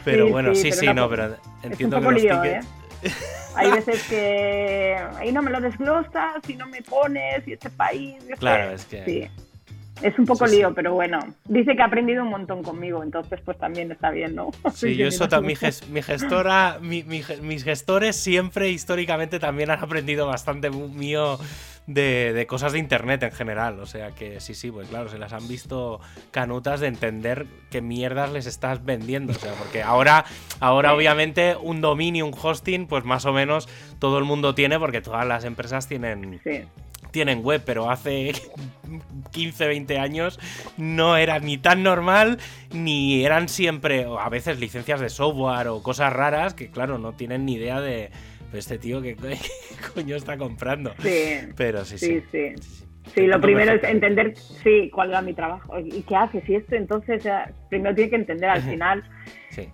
[0.04, 2.66] pero bueno, sí, sí, no, pero entiendo que los tickets...
[3.02, 3.12] ¿eh?
[3.56, 8.16] Hay veces que ahí no me lo desglosas y no me pones y este país.
[8.38, 9.30] claro, es que.
[10.04, 13.56] Es un poco lío, pero bueno, dice que ha aprendido un montón conmigo, entonces pues
[13.56, 14.50] también está bien, ¿no?
[14.74, 15.58] Sí, yo eso también,
[15.90, 21.38] mi, gestora, mis gestores siempre históricamente también han aprendido bastante mío
[21.86, 25.32] de, cosas de internet en general, o sea que sí, sí, pues claro, se las
[25.32, 26.00] han visto
[26.32, 30.26] canutas de entender qué mierdas les estás vendiendo, o sea, porque ahora,
[30.60, 35.00] ahora obviamente un dominio, un hosting, pues más o menos todo el mundo tiene porque
[35.00, 36.40] todas las empresas tienen...
[36.44, 36.64] Sí
[37.14, 38.32] tienen web, pero hace
[39.30, 40.40] 15, 20 años
[40.76, 42.38] no era ni tan normal,
[42.72, 47.12] ni eran siempre, o a veces licencias de software o cosas raras que, claro, no
[47.12, 48.10] tienen ni idea de
[48.52, 49.16] este tío que,
[49.94, 50.92] coño está comprando.
[50.98, 51.36] Sí.
[51.56, 52.22] Pero sí, sí.
[52.32, 52.54] Sí,
[53.14, 53.26] sí.
[53.26, 56.48] lo primero es entender, sí, cuál era mi trabajo y qué haces.
[56.48, 57.22] Y esto, entonces,
[57.68, 59.04] primero tiene que entender al final.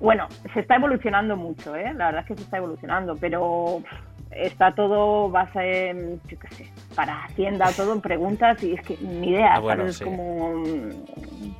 [0.00, 1.92] Bueno, se está evolucionando mucho, ¿eh?
[1.94, 3.82] La verdad es que se está evolucionando, pero
[4.30, 8.96] está todo base en, yo qué sé, para Hacienda, todo en preguntas y es que
[9.00, 10.62] ni idea, ah, Es como,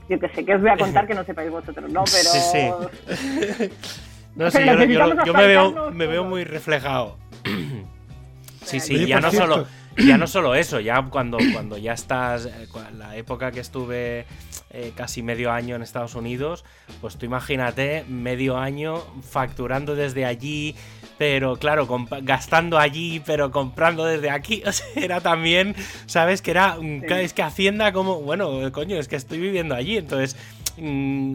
[0.09, 2.05] yo qué sé, que os voy a contar que no sepáis vosotros, ¿no?
[2.05, 2.31] Pero...
[2.31, 3.71] Sí, sí.
[4.37, 7.17] no, sí, yo, yo, me, veo, me veo muy reflejado.
[8.63, 12.69] sí, sí, ya no solo ya no solo eso, ya cuando, cuando ya estás, eh,
[12.97, 14.27] la época que estuve
[14.71, 16.65] eh, casi medio año en Estados Unidos,
[17.01, 20.77] pues tú imagínate medio año facturando desde allí,
[21.19, 21.89] pero claro,
[22.23, 24.63] gastando allí, pero comprando desde aquí.
[24.71, 25.75] O sea, era también,
[26.07, 26.43] ¿sabes?
[26.43, 26.77] Que era,
[27.21, 30.37] es que Hacienda como, bueno, coño, es que estoy viviendo allí, entonces
[30.77, 31.35] mm,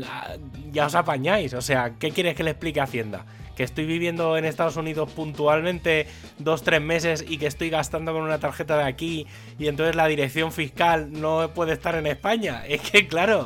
[0.71, 1.53] ya os apañáis.
[1.53, 3.25] O sea, ¿qué quieres que le explique Hacienda?
[3.55, 8.23] Que estoy viviendo en Estados Unidos puntualmente dos, tres meses y que estoy gastando con
[8.23, 9.25] una tarjeta de aquí
[9.57, 12.63] y entonces la dirección fiscal no puede estar en España.
[12.75, 13.45] Es que claro,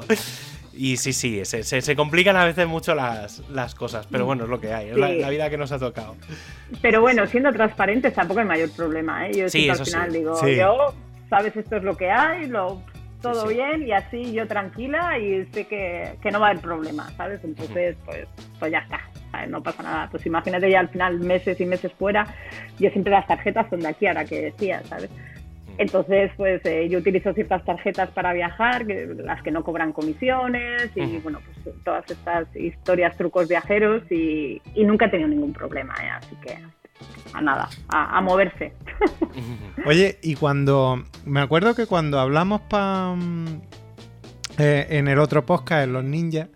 [0.74, 3.41] Y sí, sí, se, se, complican a veces mucho las,
[3.76, 6.15] cosas, pero bueno, es lo que hay, es la, vida que nos ha tocado.
[6.82, 9.34] Pero bueno, siendo transparentes tampoco hay mayor problema, ¿eh?
[9.34, 10.93] Yo sí, al final digo, yo,
[11.30, 12.82] sabes, esto es lo que hay, lo
[13.22, 17.43] todo bien y así yo tranquila y sé que, no va a haber problema, ¿sabes?
[17.43, 18.28] Entonces, pues,
[18.60, 19.02] pues ya está,
[19.47, 20.08] no pasa nada.
[20.12, 22.28] Pues imagínate ya al final meses y meses fuera,
[22.80, 25.10] yo siempre las tarjetas son de aquí, ahora que decía, ¿sabes?
[25.80, 31.19] Entonces, pues eh, yo utilizo ciertas tarjetas para viajar, las que no cobran comisiones y
[31.19, 36.10] bueno, pues todas estas historias, trucos viajeros y, nunca he tenido ningún problema, ¿eh?
[36.10, 36.60] así que
[37.34, 38.73] a nada, a, moverse.
[39.86, 43.62] Oye, y cuando, me acuerdo que cuando hablamos pa, mm,
[44.58, 46.49] eh, en el otro podcast, en Los Ninjas,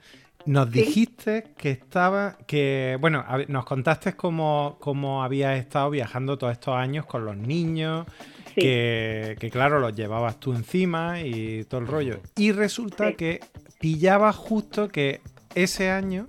[0.45, 6.75] nos dijiste que estaba, que, bueno, nos contaste cómo, cómo habías estado viajando todos estos
[6.75, 8.05] años con los niños,
[8.55, 12.19] que, claro, los llevabas tú encima y todo el rollo.
[12.35, 13.39] Y resulta que
[13.79, 15.21] pillaba justo que
[15.55, 16.27] ese año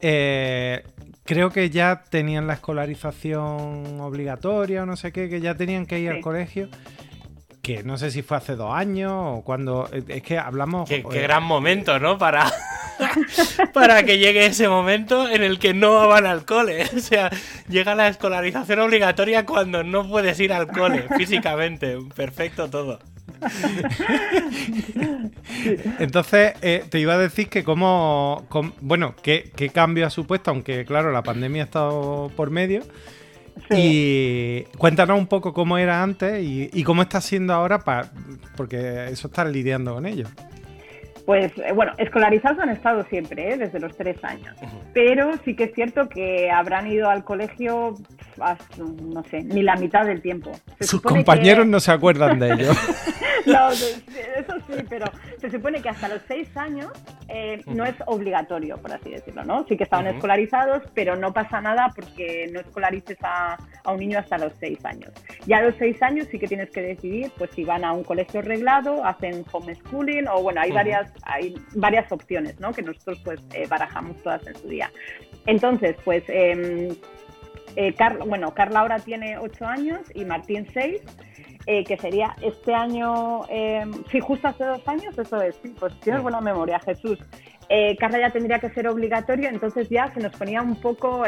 [0.00, 0.82] eh,
[1.24, 6.00] creo que ya tenían la escolarización obligatoria o no sé qué, que ya tenían que
[6.00, 6.68] ir al colegio.
[7.76, 9.88] Que no sé si fue hace dos años o cuando.
[10.08, 10.88] Es que hablamos.
[10.88, 12.18] Qué, gran momento, ¿no?
[12.18, 12.52] Para,
[13.72, 16.84] para que llegue ese momento en el que no van al cole.
[16.96, 17.30] O sea,
[17.68, 21.96] llega la escolarización obligatoria cuando no puedes ir al cole físicamente.
[22.14, 22.98] Perfecto todo.
[26.00, 28.46] Entonces, eh, te iba a decir que cómo,
[28.80, 32.82] bueno, qué, cambio ha supuesto, aunque claro, la pandemia ha estado por medio.
[33.70, 38.10] Y cuéntanos un poco cómo era antes y, cómo está siendo ahora, para,
[38.56, 40.26] porque eso está lidiando con ello.
[41.26, 43.56] Pues eh, bueno, escolarizados han estado siempre, ¿eh?
[43.56, 44.56] desde los tres años.
[44.92, 47.94] Pero sí que es cierto que habrán ido al colegio,
[48.36, 50.50] no sé, ni la mitad del tiempo.
[50.80, 52.72] Sus compañeros no se acuerdan de ello.
[53.46, 55.06] no, eso sí, pero
[55.40, 56.90] se supone que hasta los seis años
[57.32, 59.64] eh, no es obligatorio, por así decirlo, ¿no?
[59.68, 64.18] Sí que estaban escolarizados, pero no pasa nada porque no escolarices a, a, un niño
[64.18, 65.10] hasta los seis años.
[65.46, 68.02] Ya a los seis años sí que tienes que decidir, pues si van a un
[68.02, 72.72] colegio reglado, hacen homeschooling o bueno, hay varias hay varias opciones, ¿no?
[72.72, 74.90] Que nosotros pues eh, barajamos todas en su día.
[75.46, 76.88] Entonces, pues em,
[77.76, 81.00] eh, Carla, bueno, Carla ahora tiene ocho años y Martín seis.
[81.66, 85.98] Eh, que sería este año, eh, sí, justo hace dos años, eso es, sí, pues
[86.00, 87.18] tienes buena memoria, Jesús.
[87.68, 91.22] Eh, Carla ya tendría que ser obligatorio, entonces ya se nos ponía un poco,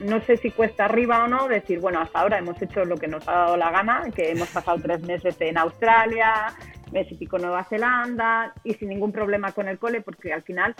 [0.00, 3.08] no sé si cuesta arriba o no, decir, bueno, hasta ahora hemos hecho lo que
[3.08, 6.54] nos ha dado la gana, que hemos pasado tres meses en Australia,
[6.92, 10.74] mes y pico Nueva Zelanda, y sin ningún problema con el cole, porque al final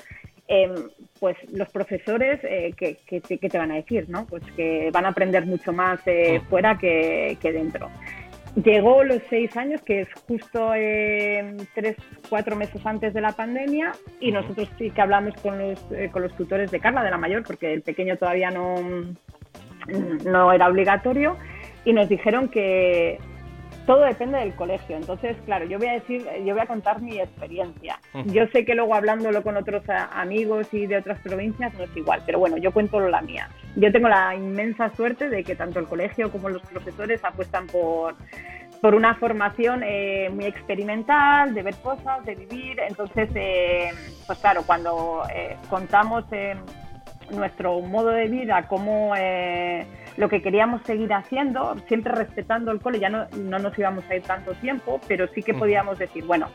[0.47, 0.75] em,
[1.19, 4.09] pues los profesores, eh, ¿qué, te van a decir?
[4.09, 4.27] ¿no?
[4.27, 7.91] Pues que van a aprender mucho más eh, fuera que, dentro.
[8.57, 11.97] Llegó los seis años, que es justo eh, tres,
[12.29, 16.23] cuatro meses antes de la pandemia, y nosotros sí que hablamos con los, eh, con
[16.23, 18.75] los tutores de Carla, de la mayor, porque el pequeño todavía no,
[20.25, 21.37] no era obligatorio,
[21.85, 23.19] y nos dijeron que
[23.91, 24.97] todo depende del colegio.
[24.97, 27.99] Entonces, claro, yo voy a decir, yo voy a contar mi experiencia.
[28.27, 32.23] Yo sé que luego hablándolo con otros amigos y de otras provincias no es igual,
[32.25, 33.49] pero bueno, yo cuento la mía.
[33.75, 38.15] Yo tengo la inmensa suerte de que tanto el colegio como los profesores apuestan por
[38.81, 42.79] por una formación eh, muy experimental, de ver cosas, de vivir.
[42.89, 43.91] Entonces, eh,
[44.27, 46.25] pues claro, cuando eh, contamos
[47.31, 49.15] nuestro modo de vida, cómo
[50.21, 54.17] lo que queríamos seguir haciendo, siempre respetando el cole, ya no, no nos íbamos a
[54.17, 56.49] ir tanto tiempo, pero sí que podíamos decir, bueno,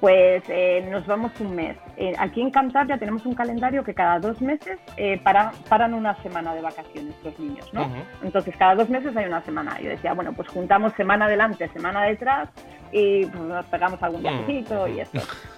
[0.00, 1.76] pues eh, nos vamos un mes.
[1.96, 6.20] Eh, aquí en Cantabria tenemos un calendario que cada dos meses eh, para, paran una
[6.24, 7.88] semana de vacaciones los niños, ¿no?
[8.24, 9.80] Entonces cada dos meses hay una semana.
[9.80, 12.48] Yo decía, bueno, pues juntamos semana adelante, semana detrás
[12.90, 15.20] y pues, nos pegamos algún viajecito y esto.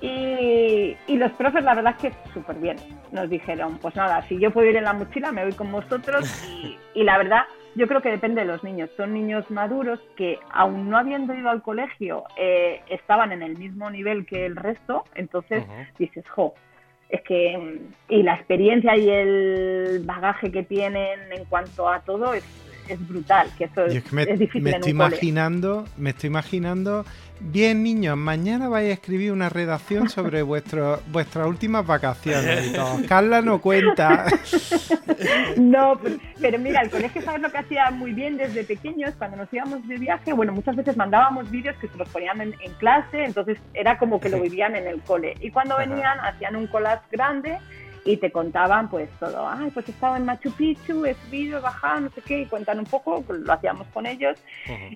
[0.00, 2.76] Y, y, los profes, la verdad es que súper bien.
[3.10, 6.24] Nos dijeron, pues nada, si yo puedo ir en la mochila, me voy con vosotros.
[6.94, 7.42] Y, y la verdad,
[7.74, 8.90] yo creo que depende de los niños.
[8.96, 13.90] Son niños maduros que, aún no habiendo ido al colegio, eh, estaban en el mismo
[13.90, 15.04] nivel que el resto.
[15.14, 15.64] Entonces
[15.98, 16.54] dices, jo,
[17.08, 17.80] es que.
[18.08, 22.44] Y la experiencia y el bagaje que tienen en cuanto a todo es,
[22.96, 23.50] brutal.
[23.56, 24.62] Que eso es, me, difícil.
[24.62, 27.04] Me estoy imaginando, me estoy imaginando
[27.40, 32.98] Bien, niños, mañana vais a escribir una redacción sobre vuestro, vuestras últimas vacaciones y todo.
[33.08, 34.26] Carla no cuenta.
[35.56, 35.98] No,
[36.40, 39.14] pero mira, el colegio, ¿sabes lo que hacía muy bien desde pequeños?
[39.18, 42.54] Cuando nos íbamos de viaje, bueno, muchas veces mandábamos vídeos que se los ponían en,
[42.78, 45.34] clase, entonces era como que lo vivían en el cole.
[45.40, 47.58] Y cuando venían, hacían un collage grande
[48.08, 52.00] y te contaban pues todo, ay, pues estaba en Machu Picchu, he subido, he bajado,
[52.00, 54.42] no sé qué, y cuentan un poco, pues, lo hacíamos con ellos,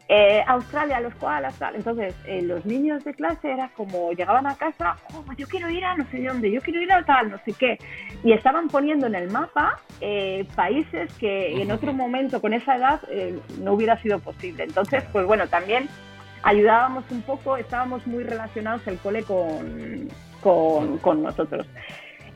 [0.09, 1.77] eh, Australia, los koalas, tal.
[1.77, 5.85] Entonces, eh, los niños de clase era como llegaban a casa, oh, yo quiero ir
[5.85, 7.79] a no sé dónde, yo quiero ir a tal, no sé qué,
[8.25, 13.03] y estaban poniendo en el mapa eh, países que en otro momento con esa edad
[13.59, 14.65] no hubiera sido posible.
[14.65, 15.87] Entonces, pues bueno, también
[16.43, 20.09] ayudábamos un poco, estábamos muy relacionados el cole con,
[20.41, 21.67] con, con nosotros.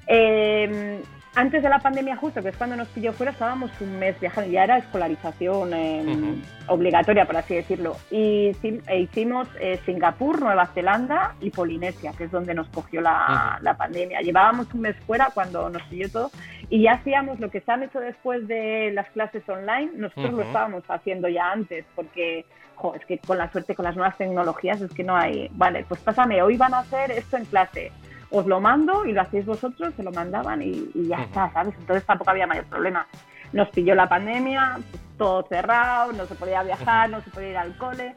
[0.07, 1.01] Eh,
[1.37, 4.51] antes de la pandemia justo, que es cuando nos pilló fuera, estábamos un mes viajando,
[4.51, 7.95] ya era escolarización em, obligatoria, por así decirlo.
[8.11, 13.59] Y e hicimos eh, Singapur, Nueva Zelanda y Polinesia, que es donde nos cogió la,
[13.61, 14.23] la, pandemia.
[14.23, 16.31] Llevábamos un mes fuera cuando nos pilló todo
[16.71, 20.43] y ya hacíamos lo que se han hecho después de las clases online, nosotros lo
[20.43, 22.47] estábamos haciendo ya antes, porque
[22.95, 26.01] es que con la suerte, con las nuevas tecnologías, es que no hay, vale, pues
[26.01, 27.93] pásame, hoy van a hacer esto en clase
[28.31, 31.75] os lo mando y lo hacéis vosotros, se lo mandaban y, ya está, ¿sabes?
[31.79, 33.07] Entonces tampoco había mayor problema.
[33.53, 37.57] Nos pilló la pandemia, pues, todo cerrado, no se podía viajar, no se podía ir
[37.57, 38.15] al cole.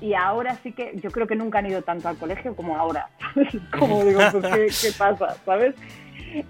[0.00, 3.08] Y ahora sí que yo creo que nunca han ido tanto al colegio como ahora.
[3.78, 5.36] como digo, pues ¿qué, pasa?
[5.44, 5.74] ¿Sabes?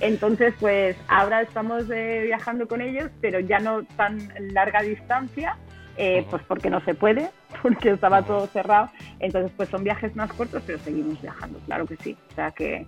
[0.01, 5.57] Entonces, pues ahora estamos eh, viajando con ellos, pero ya no tan larga distancia,
[5.97, 7.31] eh, pues porque no se puede,
[7.63, 8.91] porque estaba todo cerrado.
[9.21, 12.17] Entonces, pues son viajes más cortos, pero seguimos viajando, claro que sí.
[12.31, 12.87] O sea que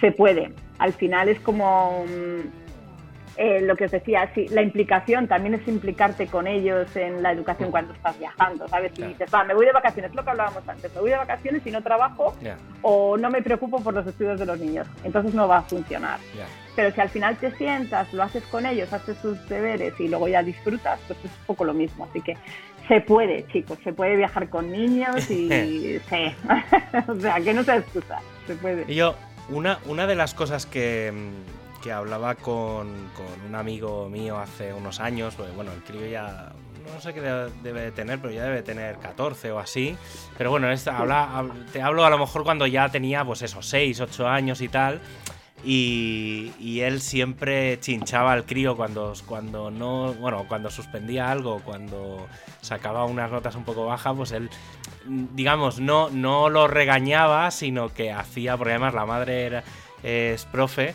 [0.00, 0.52] se puede.
[0.78, 2.60] Al final es como mm,
[3.36, 7.32] eh, lo que os decía, sí, la implicación también es implicarte con ellos en la
[7.32, 7.72] educación mm.
[7.72, 8.92] cuando estás viajando, ¿sabes?
[8.94, 11.66] Si dices, va, me voy de vacaciones, lo que hablábamos antes, me voy de vacaciones
[11.66, 12.34] y no trabajo
[12.82, 16.18] o no me preocupo por los estudios de los niños, entonces no va a funcionar.
[16.76, 20.28] Pero si al final te sientas, lo haces con ellos, haces sus deberes y luego
[20.28, 22.04] ya disfrutas, pues es un poco lo mismo.
[22.04, 22.36] Así que
[22.88, 25.48] se puede, chicos, se puede viajar con niños y
[26.10, 26.34] sí.
[27.08, 28.84] o sea, que no se excusa, se puede.
[28.86, 29.14] Y yo,
[29.50, 31.12] una, una de las cosas que,
[31.92, 32.88] hablaba con,
[33.46, 36.52] un amigo mío hace unos años, porque bueno, el crío ya
[36.94, 39.96] no sé qué debe tener, pero ya debe tener 14 o así.
[40.36, 44.00] Pero bueno, esta, habla, te hablo a lo mejor cuando ya tenía, pues eso, 6,
[44.00, 45.00] 8 años y tal.
[45.64, 52.26] Y, él siempre chinchaba al crío cuando, cuando no, bueno, cuando suspendía algo, cuando
[52.62, 54.48] sacaba unas notas un poco bajas, pues él,
[55.06, 59.64] digamos, no, no lo regañaba, sino que hacía, porque además la madre era,
[60.02, 60.94] es profe,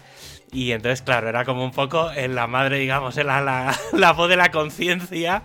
[0.51, 4.30] y entonces, claro, era como un poco en la madre, digamos, era la, la voz
[4.30, 5.43] de la conciencia.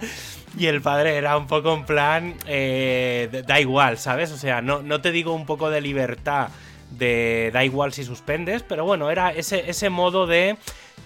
[0.59, 4.33] Y el padre era un poco en plan, eh, da igual, ¿sabes?
[4.33, 6.48] O sea, no, no te digo un poco de libertad
[6.90, 10.57] de da igual si suspendes, pero bueno, era ese, ese modo de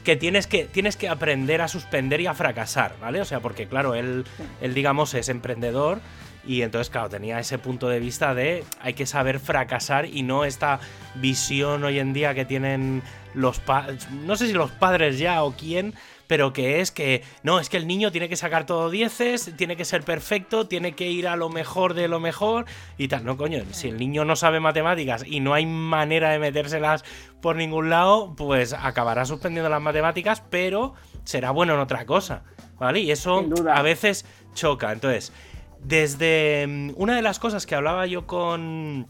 [0.05, 3.21] que tienes, que tienes que aprender a suspender y a fracasar, ¿vale?
[3.21, 4.25] O sea, porque claro, él,
[4.61, 6.01] él digamos es emprendedor
[6.47, 10.45] y entonces, claro, tenía ese punto de vista de hay que saber fracasar y no
[10.45, 10.79] esta
[11.15, 15.53] visión hoy en día que tienen los padres, no sé si los padres ya o
[15.53, 15.95] quién,
[16.27, 19.77] pero que es que no, es que el niño tiene que sacar todo dieces, tiene
[19.77, 22.65] que ser perfecto, tiene que ir a lo mejor de lo mejor
[22.99, 23.25] y tal.
[23.25, 27.05] No, coño, si el niño no sabe matemáticas y no hay manera de metérselas
[27.41, 32.43] por ningún lado, pues acabará suspendiendo las matemáticas, pero será bueno en otra cosa,
[32.79, 33.01] ¿vale?
[33.01, 34.93] Y eso a veces choca.
[34.93, 35.33] Entonces,
[35.81, 39.09] desde mm, una de las cosas que hablaba yo con,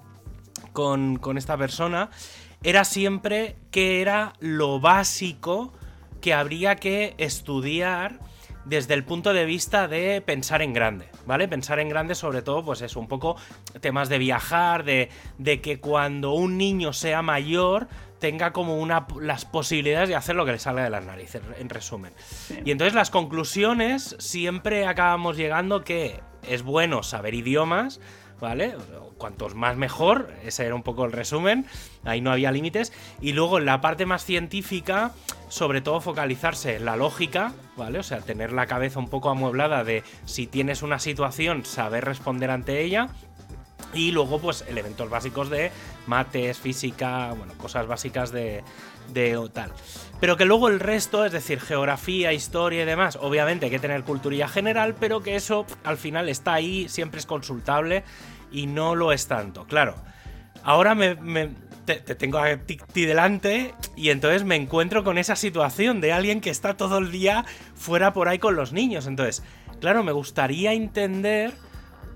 [0.73, 2.11] con, con esta persona
[2.65, 5.73] era siempre que era lo básico
[6.25, 8.19] que habría que estudiar
[8.65, 11.49] desde el punto de vista de pensar en grande, ¿vale?
[11.49, 13.37] Pensar en grande sobre todo, pues es un poco
[13.83, 17.89] temas de viajar, de, de que cuando un niño sea mayor
[18.21, 21.69] tenga como una, las posibilidades de hacer lo que le salga de las narices, en
[21.69, 22.15] resumen.
[22.65, 28.01] Y entonces las conclusiones siempre acabamos llegando que es bueno saber idiomas,
[28.41, 28.77] ¿vale?
[29.19, 31.67] Cuantos más mejor, ese era un poco el resumen,
[32.05, 32.93] ahí no había límites.
[33.21, 35.13] Y luego en la parte más científica,
[35.49, 37.99] sobre todo focalizarse en la lógica, ¿vale?
[37.99, 42.51] O sea, tener la cabeza un poco amueblada de si tienes una situación, saber responder
[42.51, 43.09] ante ella.
[43.93, 45.71] Y luego, pues, elementos básicos de
[46.07, 48.65] mates, física, bueno, cosas básicas de,
[49.13, 49.71] de tal.
[50.21, 54.03] Pero que luego el resto, es decir, geografía, historia y demás, obviamente hay que tener
[54.03, 58.05] cultura general, pero que eso al final está ahí, siempre es consultable
[58.55, 59.67] y no lo es tanto.
[59.67, 59.97] Claro,
[60.63, 61.17] ahora me,
[61.85, 66.51] te, tengo a ti, delante y entonces me encuentro con esa situación de alguien que
[66.51, 69.07] está todo el día fuera por ahí con los niños.
[69.07, 69.43] Entonces,
[69.81, 71.53] claro, me gustaría entender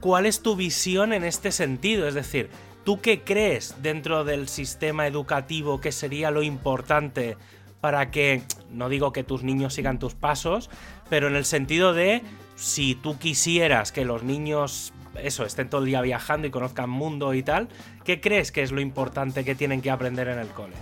[0.01, 2.07] cuál es tu visión en este sentido.
[2.07, 2.49] Es decir,
[2.85, 7.37] ¿tú qué crees dentro del sistema educativo que sería lo importante
[7.81, 10.71] para que, no digo que tus niños sigan tus pasos,
[11.09, 12.23] pero en el sentido de
[12.57, 17.35] si tú quisieras que los niños eso, estén todo el día viajando y conozcan mundo
[17.35, 17.69] y tal,
[18.05, 20.75] ¿qué crees que es lo importante que tienen que aprender en el cole?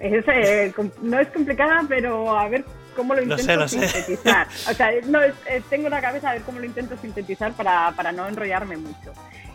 [0.00, 0.72] eh,
[1.02, 2.64] no es complicada, pero a ver
[2.96, 4.46] cómo lo intento sintetizar.
[4.68, 5.20] O sea, no,
[5.70, 9.12] tengo la cabeza a ver cómo lo intento sintetizar para, para no enrollarme mucho.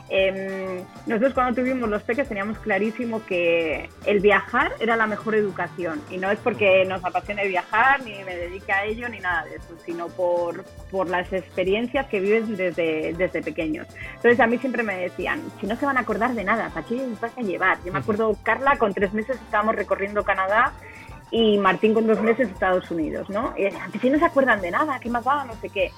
[0.09, 6.01] Eh, nosotros cuando tuvimos los peques teníamos clarísimo que el viajar era la mejor educación
[6.09, 9.55] y no es porque nos apasione viajar ni me dedique a ello ni nada de
[9.55, 13.85] eso, sino por, por las experiencias que vives desde, desde pequeños.
[14.15, 16.85] Entonces a mí siempre me decían, si no se van a acordar de nada, ¿para
[16.85, 17.77] qué les vas a llevar?
[17.83, 20.71] Yo me acuerdo, Carla, con tres meses estábamos recorriendo Canadá
[21.31, 23.53] y Martín con dos meses Estados Unidos, ¿no?
[23.57, 25.43] Y decían, si no se acuerdan de nada, ¿qué más va?
[25.43, 25.91] No sé qué.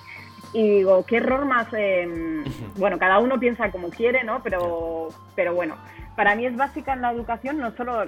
[0.53, 1.67] Y digo, qué error más.
[1.73, 2.43] Em,
[2.77, 4.41] bueno, cada uno piensa como quiere, ¿no?
[4.43, 5.75] Pero, pero bueno,
[6.15, 8.05] para mí es básica en la educación, no solo.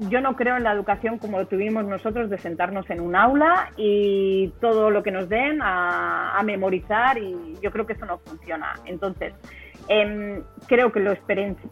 [0.00, 4.52] Yo no creo en la educación como tuvimos nosotros de sentarnos en un aula y
[4.60, 8.74] todo lo que nos den a, memorizar y yo creo que eso no funciona.
[8.84, 9.34] Entonces,
[9.88, 11.68] em, creo que lo experiencia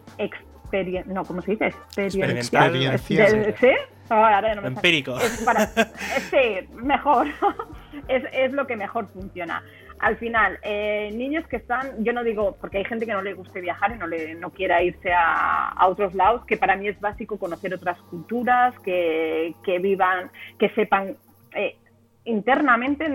[1.06, 1.72] no, ¿cómo se dice?
[1.96, 2.98] Experiencial.
[2.98, 3.70] ¿Sí?
[4.64, 5.18] Empírico.
[6.30, 7.28] sí, mejor.
[8.08, 9.62] es, es, lo que mejor funciona
[9.98, 13.34] al final, eh, niños que están, yo no digo, porque hay gente que no le
[13.34, 17.00] guste viajar y no, le, no quiera irse a, otros lados, que para mí es
[17.00, 21.16] básico conocer otras culturas, que, vivan, que sepan
[21.54, 21.76] eh,
[22.24, 23.08] internamente,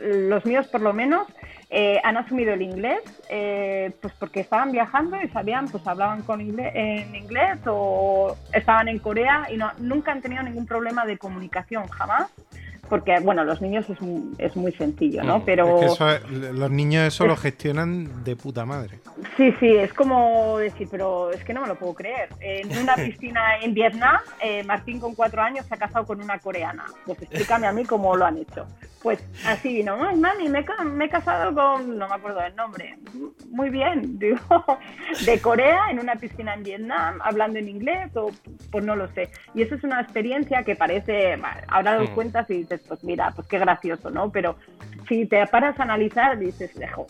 [0.00, 1.26] los míos por lo menos,
[1.70, 3.00] eh, han asumido el inglés,
[4.00, 9.48] pues porque estaban viajando y sabían, pues hablaban con en inglés o estaban en Corea
[9.50, 12.30] y no, nunca han tenido ningún problema de comunicación, jamás
[12.92, 13.96] porque bueno, los niños es,
[14.36, 15.42] es muy sencillo, ¿no?
[15.46, 15.80] Pero
[16.52, 18.98] los niños eso lo gestionan de puta madre.
[19.34, 22.28] Sí, sí, es como decir, pero es que no me lo puedo creer.
[22.40, 26.38] En una piscina en Vietnam, eh, Martín con cuatro años se ha casado con una
[26.38, 26.84] coreana.
[27.06, 28.66] Pues explícame a mí cómo lo han hecho.
[29.02, 32.98] Pues así, no, mami, me, me he casado con, no me acuerdo del nombre.
[33.50, 34.38] Muy bien, digo,
[35.24, 38.30] de Corea en una piscina en Vietnam, hablando en inglés o
[38.70, 39.30] pues no lo sé.
[39.54, 41.38] Y eso es una experiencia que parece,
[41.68, 42.14] ahora lo mm.
[42.14, 44.30] cuentas y dices, pues mira, pues qué gracioso, ¿no?
[44.30, 44.56] Pero
[45.08, 47.06] si te paras a analizar, dices, dejo,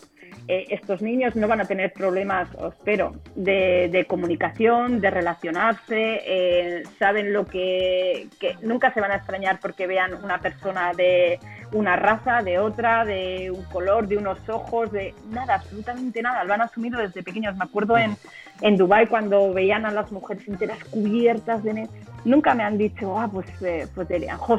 [0.47, 7.31] eh, estos niños no van a tener problemas, espero, de, comunicación, de relacionarse, eh, saben
[7.31, 11.39] lo que, que, nunca se van a extrañar porque vean una persona de
[11.71, 16.53] una raza, de otra, de un color, de unos ojos, de nada, absolutamente nada, lo
[16.53, 17.55] han asumido desde pequeños.
[17.55, 18.15] Me acuerdo en,
[18.61, 21.87] en Dubái cuando veían a las mujeres enteras cubiertas de
[22.25, 24.07] nunca me han dicho, ah, pues, eh, pues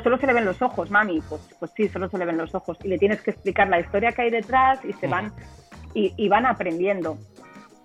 [0.03, 1.21] solo se le ven los ojos, mami.
[1.29, 2.79] Pues, pues sí, solo se le ven los ojos.
[2.83, 5.33] Y le tienes que explicar la historia que hay detrás y se van,
[5.95, 7.19] y, van aprendiendo.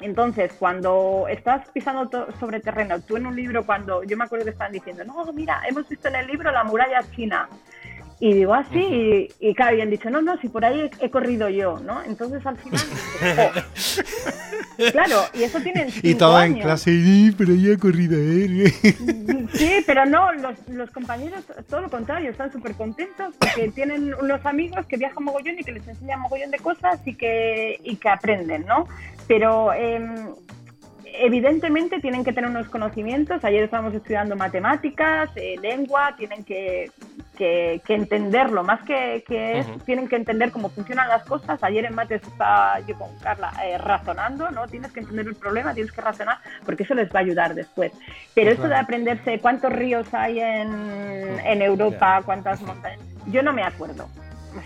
[0.02, 2.10] Entonces, cuando estás pisando
[2.40, 5.62] sobre terreno, tú en un libro, cuando yo me acuerdo que estaban diciendo, no, mira,
[5.68, 7.50] hemos visto en el libro la muralla china.
[8.22, 8.96] Y digo así, ah,
[9.40, 12.04] y, y, claro, habían dicho, no, no, si por ahí he, corrido yo, ¿no?
[12.04, 12.82] Entonces al final.
[14.92, 15.90] claro, y eso tienen.
[16.04, 18.72] Y todo en clase, sí, pero yo he corrido él.
[19.54, 24.46] sí, pero no, los, los compañeros, todo lo contrario, están súper contentos porque tienen unos
[24.46, 28.10] amigos que viajan mogollón y que les enseñan mogollón de cosas y que, y que
[28.10, 28.88] aprenden, ¿no?
[29.28, 29.74] Pero.
[29.74, 30.00] Eh,
[31.16, 33.44] evidentemente tienen que tener unos conocimientos.
[33.44, 36.92] Ayer estábamos estudiando matemáticas, eh, lengua, tienen que,
[37.38, 41.64] que, entenderlo, más que, que tienen que entender cómo funcionan las cosas.
[41.64, 44.68] Ayer en mates estaba yo con Carla eh, razonando, ¿no?
[44.68, 47.92] Tienes que entender el problema, tienes que razonar, porque eso les va a ayudar después.
[48.34, 53.64] Pero eso de aprenderse cuántos ríos hay en, en Europa, cuántas montañas, yo no me
[53.64, 54.08] acuerdo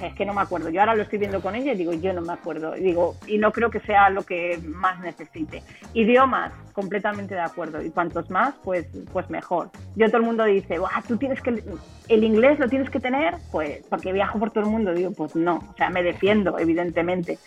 [0.01, 0.69] es que no me acuerdo.
[0.69, 2.75] Yo ahora lo estoy viendo con ella y digo, yo no me acuerdo.
[2.75, 5.63] Y digo, y no creo que sea lo que más necesite.
[5.93, 7.81] Idiomas, completamente de acuerdo.
[7.81, 9.69] Y cuantos más, pues, pues mejor.
[9.95, 10.77] Yo todo el mundo dice,
[11.07, 11.63] tú tienes que,
[12.07, 14.93] el inglés lo tienes que tener, pues, porque viajo por todo el mundo.
[14.93, 15.57] Digo, pues no.
[15.57, 17.37] O sea, me defiendo, evidentemente.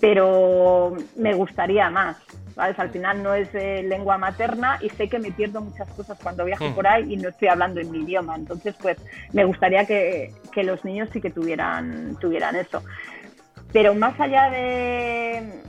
[0.00, 2.16] Pero me gustaría más.
[2.56, 6.44] Al final no es eh, lengua materna y sé que me pierdo muchas cosas cuando
[6.44, 6.74] viajo hmm.
[6.74, 8.36] por ahí y no estoy hablando en mi idioma.
[8.36, 8.98] Entonces, pues
[9.32, 12.82] me gustaría que, que los niños sí que tuvieran, tuvieran eso.
[13.72, 15.62] Pero más allá de...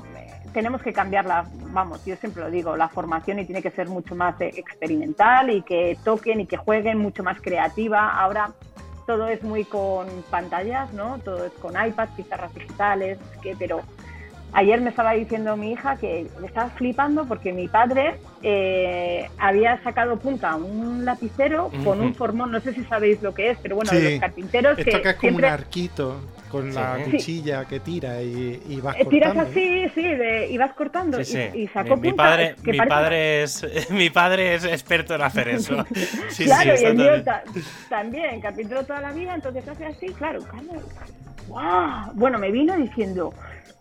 [0.54, 4.16] Tenemos que cambiarla, vamos, yo siempre lo digo, la formación y tiene que ser mucho
[4.16, 8.10] más eh, experimental y que toquen y que jueguen, mucho más creativa.
[8.18, 8.54] Ahora
[9.06, 11.20] todo es muy con pantallas, ¿no?
[11.20, 13.82] Todo es con iPads, pizarras digitales, que, pero
[14.58, 19.84] Ayer me estaba diciendo mi hija que le estaba flipando porque mi padre eh, había
[19.84, 23.58] sacado punta a un lapicero con un formón, no sé si sabéis lo que es,
[23.62, 27.82] pero bueno, de los carpinteros Esto que, es como un arquito con la cuchilla que
[27.82, 29.10] tira y, y vas cortando.
[29.10, 30.06] Tiras así, sí,
[30.50, 32.24] y vas cortando y, sacó mi, punta.
[32.24, 35.86] Padre, mi, padre es, mi padre es experto en hacer eso.
[36.38, 37.12] claro, y el mío
[37.90, 40.82] también, carpintero toda la vida, entonces hace así, claro, claro.
[41.50, 42.14] ¡Wow!
[42.14, 43.34] Bueno, me vino diciendo,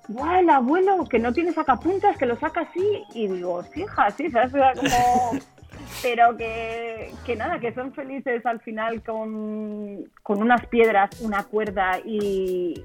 [0.08, 3.02] ¡guau, el abuelo que no tiene sacapuntas, que lo saca así!
[3.14, 4.52] Y digo, sí, hija, sí, ¿sabes?
[4.52, 5.40] Como...
[6.02, 11.98] pero que, que, nada, que son felices al final con, con unas piedras, una cuerda
[12.04, 12.84] y,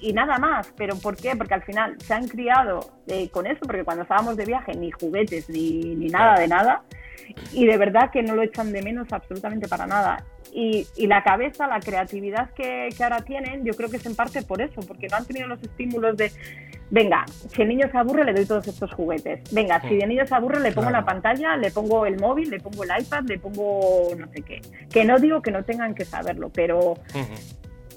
[0.00, 0.72] y nada más.
[0.76, 1.36] ¿Pero por qué?
[1.36, 4.90] Porque al final se han criado eh, con eso, porque cuando estábamos de viaje ni
[4.90, 6.82] juguetes ni, ni nada de nada,
[7.52, 10.24] y de verdad que no lo echan de menos absolutamente para nada.
[10.52, 14.16] Y, y la cabeza, la creatividad que, que, ahora tienen, yo creo que es en
[14.16, 16.32] parte por eso, porque no han tenido los estímulos de,
[16.90, 20.26] venga, si el niño se aburre le doy todos estos juguetes, venga, si el niño
[20.26, 23.38] se aburre le pongo la pantalla, le pongo el móvil, le pongo el iPad, le
[23.38, 24.60] pongo no sé qué.
[24.90, 26.94] Que no digo que no tengan que saberlo, pero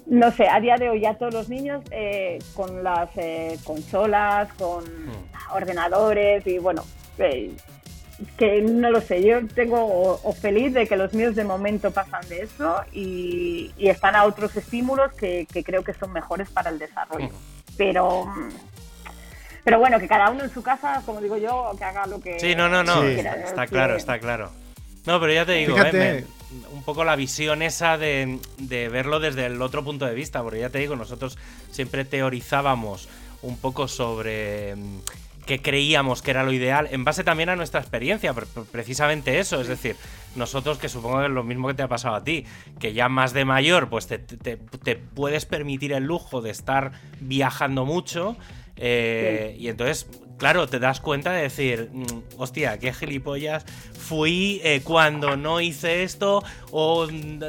[0.06, 4.52] no sé, a día de hoy ya todos los niños eh, con las eh, consolas,
[4.54, 5.54] con mm.
[5.54, 6.82] ordenadores y bueno,
[7.18, 7.52] eh,
[8.36, 9.78] que no lo sé, yo tengo
[10.22, 14.56] o, feliz de que los míos de momento pasan de eso y, están a otros
[14.56, 17.28] estímulos que, creo que son mejores para el desarrollo.
[17.28, 17.76] Mm.
[17.76, 18.26] Pero
[19.64, 22.40] pero bueno, que cada uno en su casa, como digo yo, que haga lo que
[22.40, 24.50] Sí, no, no, no, está claro, está claro.
[25.06, 26.24] No, pero ya te digo, eh,
[26.72, 30.70] un poco la visión esa de, verlo desde el otro punto de vista, porque ya
[30.70, 31.38] te digo, nosotros
[31.70, 33.08] siempre teorizábamos
[33.42, 34.74] un poco sobre
[35.46, 38.34] qué creíamos que era lo ideal, en base también a nuestra experiencia,
[38.70, 39.96] precisamente eso, es decir,
[40.36, 42.44] nosotros que supongo que es lo mismo que te ha pasado a ti,
[42.78, 47.84] que ya más de mayor, pues te, te puedes permitir el lujo de estar viajando
[47.84, 48.36] mucho.
[48.80, 50.08] Eh, y entonces,
[50.38, 52.04] claro, te das cuenta de decir, mm,
[52.38, 57.06] hostia, qué gilipollas fui eh, cuando no hice esto, o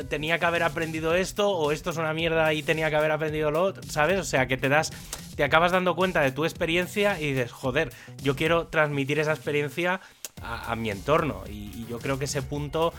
[0.09, 3.49] tenía que haber aprendido esto, o esto es una mierda y tenía que haber aprendido
[3.49, 4.19] lo otro, ¿sabes?
[4.19, 4.91] O sea, que te das,
[5.35, 10.01] te acabas dando cuenta de tu experiencia y dices, joder, yo quiero transmitir esa experiencia
[10.41, 11.43] a, mi entorno.
[11.49, 12.93] Y, yo creo que ese punto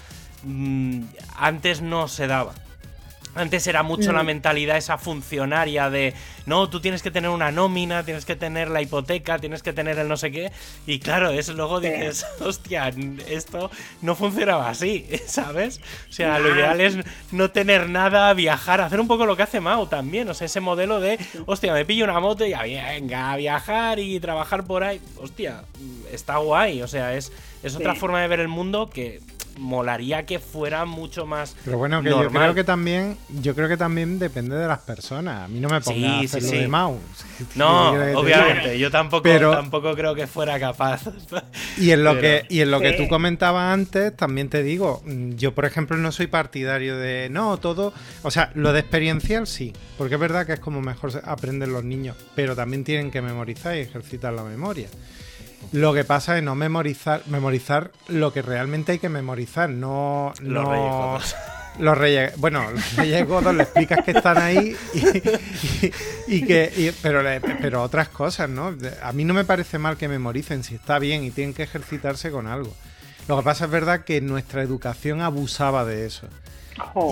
[0.45, 1.03] mm,
[1.37, 2.55] antes no se daba.
[3.35, 4.26] Antes era mucho la mm.
[4.26, 6.12] mentalidad esa funcionaria de,
[6.45, 9.99] no, tú tienes que tener una nómina, tienes que tener la hipoteca, tienes que tener
[9.99, 10.53] el no sé qué.
[10.87, 12.93] Y claro, es luego dices, hostia,
[13.28, 13.70] esto
[14.03, 15.80] no funcionaba así, ¿sabes?
[16.11, 16.99] O sea, lo ideal es
[17.30, 20.28] no tener nada, viajar, hacer un poco lo que hace Mao también.
[20.28, 23.99] O sea, ese modelo de, hostia, me pillo una moto y ya venga, a viajar
[23.99, 25.01] y trabajar por ahí.
[25.16, 25.64] Hostia,
[26.12, 26.83] está guay.
[26.83, 29.20] O sea, es, es otra forma de ver el mundo que
[29.59, 31.57] molaría que fuera mucho más.
[31.65, 35.45] Pero bueno, que yo creo que también, yo creo que también depende de las personas.
[35.45, 37.01] A mí no me ponga a hacer de mouse.
[37.55, 41.03] No, obviamente, yo tampoco, tampoco creo que fuera capaz.
[41.79, 45.03] Y en lo que, y en lo que tú comentabas antes, también te digo,
[45.37, 47.93] yo por ejemplo no soy partidario de no, todo.
[48.23, 51.85] O sea, lo de experiencial sí, porque es verdad que es como mejor aprenden los
[51.85, 54.89] niños, pero también tienen que memorizar y ejercitar la memoria.
[55.73, 60.33] Lo que pasa es no memorizar, memorizar lo que realmente hay que memorizar, no.
[60.41, 61.37] Los reyes
[61.79, 64.77] Los reyes, bueno, los reyes godos le explicas que están ahí
[66.29, 67.23] y, que, pero,
[67.62, 68.77] pero otras cosas, ¿no?
[69.03, 72.31] A mí no me parece mal que memoricen si está bien y tienen que ejercitarse
[72.31, 72.75] con algo.
[73.27, 76.29] Lo que pasa es verdad que nuestra educación abusaba de eso.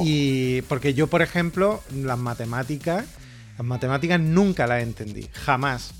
[0.04, 3.06] Y porque yo, por ejemplo, las matemáticas,
[3.56, 5.92] las matemáticas nunca las entendí, jamás.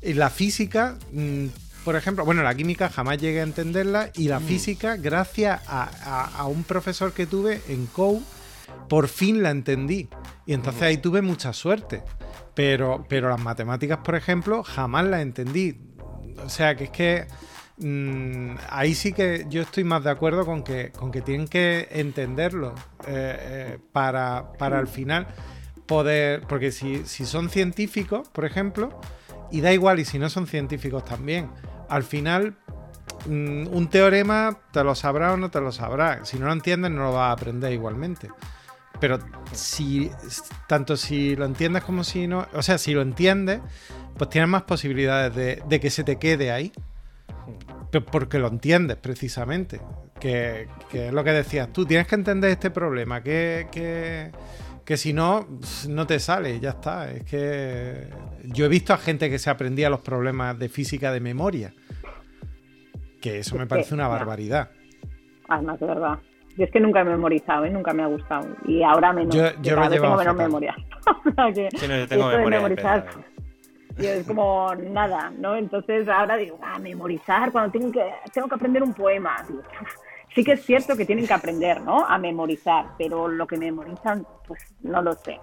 [0.00, 1.46] Y la física mm,
[1.88, 4.44] por ejemplo, bueno, la química jamás llegué a entenderla y la mm.
[4.44, 8.22] física, gracias a, un profesor que tuve en COU,
[8.90, 10.10] por fin la entendí.
[10.44, 12.02] Y entonces ahí tuve mucha suerte.
[12.54, 15.80] Pero, pero las matemáticas, por ejemplo, jamás las entendí.
[16.44, 17.26] O sea, que es que
[17.78, 21.88] mm, ahí sí que yo estoy más de acuerdo con que, con que tienen que
[21.90, 22.74] entenderlo
[23.06, 25.26] eh, eh, para, para al final
[25.86, 26.42] poder.
[26.42, 29.00] Porque si, si son científicos, por ejemplo,
[29.50, 31.48] y da igual, y si no son científicos también
[31.88, 32.56] al final
[33.26, 36.24] mm, un teorema te lo sabrá o no te lo sabrá.
[36.24, 38.28] Si no lo entiendes, no lo vas a aprender igualmente.
[39.00, 39.18] Pero
[39.52, 40.10] si,
[40.66, 43.60] tanto si lo entiendes como si no, o sea, si lo entiendes,
[44.16, 46.72] pues tienes más posibilidades de, que se te quede ahí.
[48.12, 49.80] Porque lo entiendes precisamente.
[50.20, 51.86] Que, es lo que decías tú.
[51.86, 53.22] Tienes que entender este problema.
[53.22, 54.32] Que, que,
[54.88, 55.46] que si no,
[55.86, 57.10] no te sale, ya está.
[57.10, 58.08] Es que
[58.42, 61.74] yo he visto a gente que se aprendía los problemas de física de memoria.
[63.20, 64.70] Que eso me parece una barbaridad.
[65.46, 66.18] Además, de verdad.
[66.56, 67.70] Yo es que nunca he memorizado, ¿eh?
[67.70, 68.48] nunca me ha gustado.
[68.64, 69.34] Y ahora menos.
[69.34, 70.74] Yo, yo lo tengo menos memoria.
[71.54, 72.58] que sí, no, yo tengo memoria.
[72.58, 73.06] memorizar,
[73.98, 75.54] y es como nada, ¿no?
[75.54, 79.36] Entonces ahora digo, ah, memorizar cuando tengo que, tengo que aprender un poema.
[80.34, 82.04] Sí que es cierto que tienen que aprender, ¿no?
[82.04, 85.40] A memorizar, pero lo que memorizan, pues no lo sé.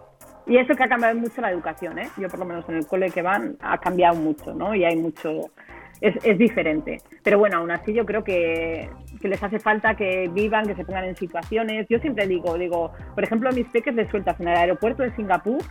[0.47, 2.09] Y eso que ha cambiado mucho la educación, ¿eh?
[2.17, 4.75] Yo por lo menos en el cole que van ha cambiado mucho, ¿no?
[4.75, 5.51] Y hay mucho...
[6.01, 7.01] Es, es diferente.
[7.23, 8.89] Pero bueno, aún así yo creo que,
[9.21, 11.87] que, les hace falta que vivan, que se pongan en situaciones.
[11.89, 15.15] Yo siempre digo, digo, por ejemplo, a mis peques les sueltas en el aeropuerto de
[15.15, 15.63] Singapur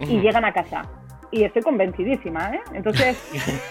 [0.00, 0.82] y llegan a casa.
[1.30, 2.60] Y estoy convencidísima, ¿eh?
[2.74, 3.16] Entonces...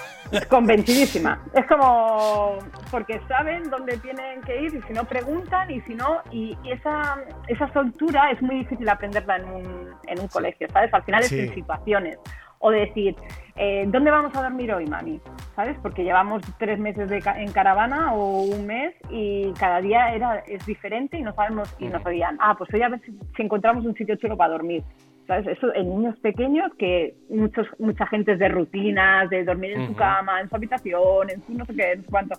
[0.49, 1.41] Convencidísima.
[1.53, 2.57] Es como
[2.89, 7.17] porque saben dónde tienen que ir y si no preguntan y si no, y, esa,
[7.47, 10.93] esa soltura es muy difícil aprenderla en un, en un colegio, ¿sabes?
[10.93, 12.17] Al final es en situaciones.
[12.63, 13.15] O decir,
[13.55, 15.19] eh, ¿dónde vamos a dormir hoy, mami?
[15.55, 15.75] ¿Sabes?
[15.81, 20.63] Porque llevamos tres meses de en caravana o un mes y cada día era, es
[20.65, 23.83] diferente y no sabemos, y nos oían, ah, pues hoy a ver si, si encontramos
[23.83, 24.83] un sitio chulo para dormir.
[25.31, 25.47] ¿Sabes?
[25.47, 29.95] Eso en niños pequeños que muchos, mucha gente es de rutinas, de dormir en su
[29.95, 32.35] cama, en su habitación, en su no sé qué, en su cuánto,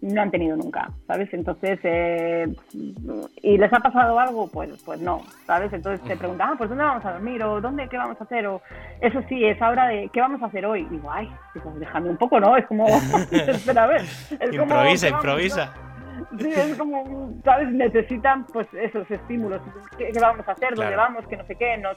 [0.00, 1.32] no han tenido nunca, ¿sabes?
[1.32, 2.52] Entonces, eh,
[3.40, 4.50] ¿y les ha pasado algo?
[4.50, 5.72] Pues, pues no, ¿sabes?
[5.72, 7.40] Entonces te preguntan, ah, pues ¿dónde vamos a dormir?
[7.44, 8.48] ¿O dónde, qué vamos a hacer?
[8.48, 8.60] O
[9.00, 10.80] eso sí, es ahora de, ¿qué vamos a hacer hoy?
[10.80, 12.56] Y digo, ay, pues déjame un poco, ¿no?
[12.56, 12.84] Es como,
[13.30, 14.00] espera, a ver.
[14.00, 15.72] Es improvisa, improvisa.
[16.38, 17.68] Sí, es como, ¿sabes?
[17.72, 19.60] Necesitan pues esos estímulos.
[19.98, 20.74] ¿Qué, vamos a hacer?
[20.74, 21.26] ¿Dónde vamos?
[21.26, 21.76] Que no sé qué.
[21.78, 21.90] No,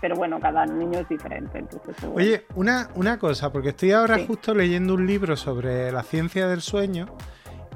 [0.00, 1.58] pero bueno, cada niño es diferente.
[1.58, 6.48] Entonces, Oye, una, una cosa, porque estoy ahora justo leyendo un libro sobre la ciencia
[6.48, 7.06] del sueño.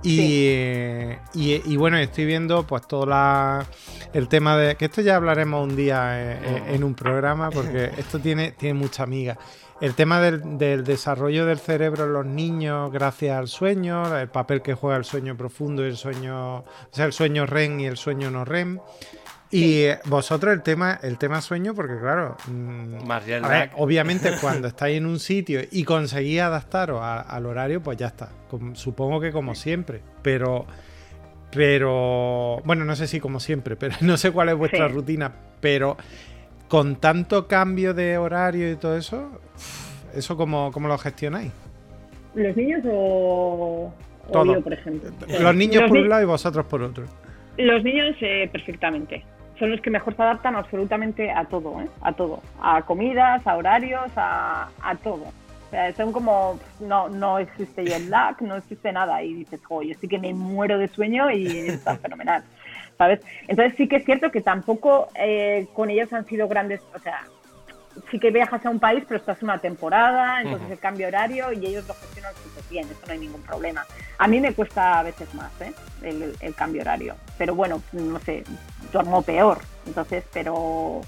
[0.03, 3.65] Y, y, bueno, estoy viendo pues todo la,
[4.13, 4.77] el tema de...
[4.77, 9.03] Que esto ya hablaremos un día en, en un programa porque esto tiene, tiene mucha
[9.03, 9.37] amiga
[9.81, 14.75] el tema del, desarrollo del cerebro en los niños gracias al sueño, el papel que
[14.75, 18.31] juega el sueño profundo y el sueño, o sea, el sueño REM y el sueño
[18.31, 18.79] no REM.
[19.51, 23.09] Y vosotros el tema, el tema sueño, porque claro, mm,
[23.77, 28.31] obviamente cuando estáis en un sitio y conseguís adaptaros al horario, pues ya está.
[28.73, 30.67] supongo que como siempre, pero,
[31.53, 35.97] pero, bueno, no sé si como siempre, pero no sé cuál es vuestra rutina, pero
[36.69, 39.31] con tanto cambio de horario y todo eso,
[40.15, 41.53] ¿eso cómo, cómo lo gestionáis?
[42.35, 43.93] ¿Los niños o,
[44.33, 45.11] yo, por ejemplo?
[45.41, 47.05] Los niños por un lado y vosotros por otro.
[47.57, 49.25] Los niños eh, perfectamente.
[49.59, 51.89] Son los que mejor se adaptan absolutamente a todo, ¿eh?
[52.03, 52.43] a todo.
[52.61, 55.25] A comidas, a horarios, a, a todo.
[55.67, 59.23] O sea, son como, no, no existe jet lag, no existe nada.
[59.23, 62.45] Y dices, oye, sí que me muero de sueño y está fenomenal.
[62.99, 63.21] ¿Sabes?
[63.49, 67.25] Entonces sí que es cierto que tampoco eh, con ellos han sido grandes, o sea,
[68.11, 71.67] sí que viajas a un país, pero estás una temporada, entonces el cambio horario y
[71.67, 73.87] ellos lo gestionan súper bien, eso no hay ningún problema.
[74.19, 75.73] A mí me cuesta a veces más ¿eh?
[76.41, 78.45] el, cambio horario, pero bueno, no sé,
[78.93, 81.01] duermo peor, entonces, pero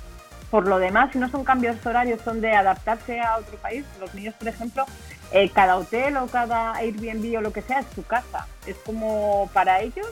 [0.51, 3.85] por lo demás, si no son cambios horarios, son de adaptarse a otro país.
[4.01, 4.87] Los niños, por ejemplo,
[5.31, 8.47] eh, cada hotel o cada Airbnb o lo que sea es su casa.
[8.67, 10.09] Es como para ellos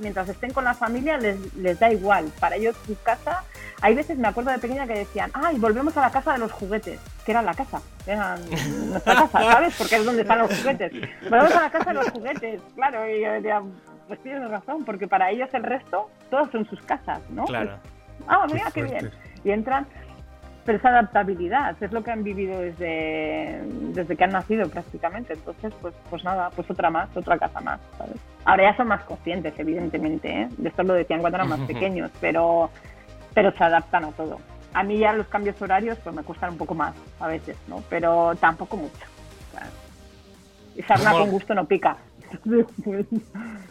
[0.00, 2.30] Mientras estén con la familia les, les da igual.
[2.40, 3.44] Para ellos su casa,
[3.80, 6.52] hay veces me acuerdo de pequeña que decían, ay, volvemos a la casa de los
[6.52, 9.74] juguetes, que era la casa, era nuestra casa, ¿sabes?
[9.76, 10.92] Porque es donde están los juguetes.
[11.22, 13.62] Volvemos a la casa de los juguetes, claro, y yo decía,
[14.08, 17.44] pues tienes razón, porque para ellos el resto, todos son sus casas, ¿no?
[17.44, 17.78] Claro.
[18.26, 19.10] ah, mira, qué bien.
[19.44, 19.86] Y entran,
[20.68, 23.62] pero esa adaptabilidad es lo que han vivido desde,
[23.94, 25.32] desde que han nacido prácticamente.
[25.32, 28.16] Entonces, pues, pues nada, pues otra más, otra casa más, ¿sabes?
[28.44, 30.48] Ahora ya son más conscientes, evidentemente, ¿eh?
[30.58, 32.68] de esto lo decían cuando eran más pequeños, pero,
[33.32, 34.40] pero se adaptan a todo.
[34.74, 37.82] A mí ya los cambios horarios pues me cuestan un poco más a veces, ¿no?
[37.88, 39.06] Pero tampoco mucho.
[40.76, 41.96] y sarna con gusto no pica.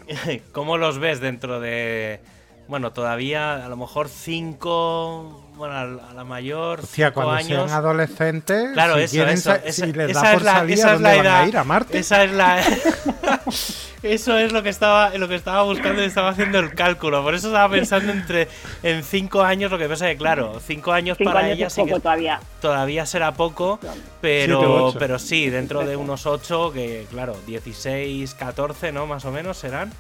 [0.51, 2.21] ¿Cómo los ves dentro de,
[2.67, 6.81] bueno, todavía a lo mejor cinco bueno, a la mayor.
[6.81, 7.47] Hostia, cuando años.
[7.47, 11.57] sean adolescentes, claro, si, eso, si les da por salir, ¿a dónde van a ir?
[11.57, 11.97] ¿A Marte?
[11.97, 12.61] Esa es la.
[14.03, 17.23] eso es lo que estaba lo que estaba buscando y estaba haciendo el cálculo.
[17.23, 18.47] Por eso estaba pensando entre
[18.83, 21.99] en cinco años, lo que pasa es que, claro, cinco años para ella sí que
[21.99, 22.39] todavía.
[22.61, 23.79] todavía será poco,
[24.21, 29.07] pero, pero sí, dentro de unos ocho, que claro, 16, 14, ¿no?
[29.07, 29.91] Más o menos serán.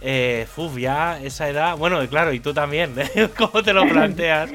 [0.00, 1.76] Eh, uf, ya esa edad.
[1.76, 3.28] Bueno, claro, y tú también, ¿eh?
[3.36, 4.50] ¿Cómo te lo planteas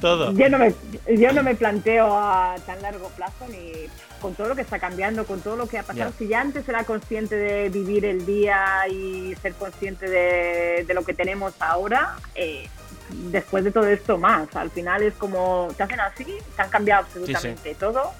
[0.00, 0.32] todo?
[0.32, 0.74] Yo no me,
[1.16, 3.88] yo no me planteo a tan largo plazo ni
[4.20, 6.12] con todo lo que está cambiando, con todo lo que ha pasado.
[6.16, 11.14] Si ya antes era consciente de vivir el día y ser consciente de, lo que
[11.14, 12.68] tenemos ahora, eh,
[13.30, 14.54] después de todo esto más.
[14.54, 18.12] Al final es como, te hacen así, te han cambiado absolutamente todo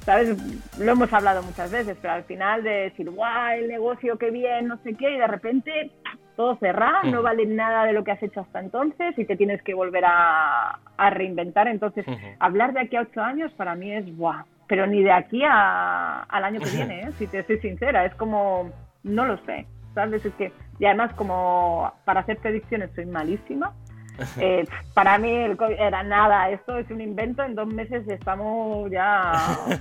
[0.00, 0.36] ¿sabes?
[0.78, 4.68] Lo hemos hablado muchas veces, pero al final de decir, guau, el negocio, qué bien,
[4.68, 5.90] no sé qué, y de repente
[6.36, 9.62] todo cerrado, no vale nada de lo que has hecho hasta entonces y te tienes
[9.62, 10.78] que volver a,
[11.10, 11.68] reinventar.
[11.68, 12.04] Entonces,
[12.38, 16.44] hablar de aquí a ocho años para mí es, guau, pero ni de aquí al
[16.44, 17.12] año que viene, ¿eh?
[17.18, 18.70] si te soy sincera, es como,
[19.02, 20.24] no lo sé, ¿sabes?
[20.24, 23.74] Es que, y además como para hacer predicciones soy malísima,
[24.38, 25.30] eh, para mí
[25.78, 29.32] era nada, esto es un invento, en dos meses estamos ya...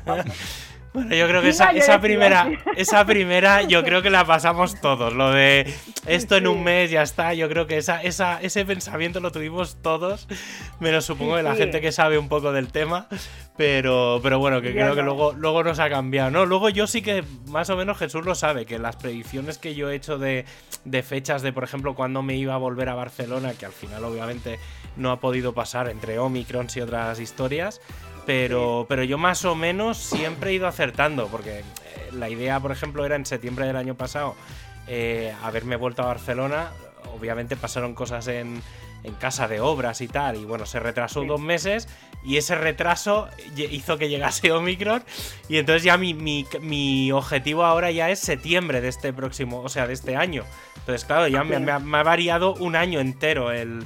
[0.94, 5.14] Bueno, yo creo que esa, esa primera, esa primera, yo creo que la pasamos todos.
[5.14, 5.72] Lo de
[6.08, 7.34] esto en un mes ya está.
[7.34, 10.28] Yo creo que esa, esa, ese pensamiento lo tuvimos todos.
[10.80, 13.08] Menos supongo de la gente que sabe un poco del tema.
[13.56, 16.32] Pero, pero bueno, que creo que luego, luego nos ha cambiado.
[16.32, 19.76] No, luego yo sí que más o menos Jesús lo sabe, que las predicciones que
[19.76, 20.46] yo he hecho de,
[20.86, 24.06] de fechas de, por ejemplo, cuando me iba a volver a Barcelona, que al final
[24.06, 24.60] obviamente
[24.96, 27.82] no ha podido pasar entre Omicrons y otras historias.
[28.30, 31.64] Pero, pero yo más o menos siempre he ido acertando, porque eh,
[32.12, 34.36] la idea, por ejemplo, era en septiembre del año pasado
[34.88, 36.70] eh, haberme vuelto a Barcelona.
[37.18, 38.62] Obviamente pasaron cosas en,
[39.04, 41.90] en casa de obras y tal, y bueno, se retrasó dos meses
[42.24, 45.04] y ese retraso hizo que llegase Omicron
[45.48, 49.88] y entonces ya mi, mi, objetivo ahora ya es septiembre de este próximo, o sea,
[49.88, 50.44] de este año.
[50.78, 53.84] Entonces, claro, ya me, me, ha variado un año entero el,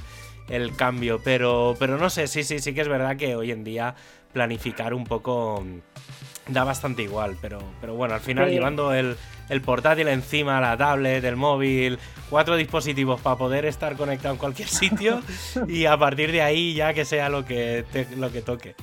[0.50, 3.64] el cambio, pero, pero no sé, sí, sí, sí que es verdad que hoy en
[3.64, 3.94] día
[4.34, 9.16] planificar un poco mm, da bastante igual, pero, pero bueno, al final llevando el,
[9.48, 14.68] el, portátil encima, la tablet, el móvil, cuatro dispositivos para poder estar conectado en cualquier
[14.68, 15.22] sitio
[15.68, 17.86] y a partir de ahí ya que sea lo que,
[18.18, 18.74] lo que toque.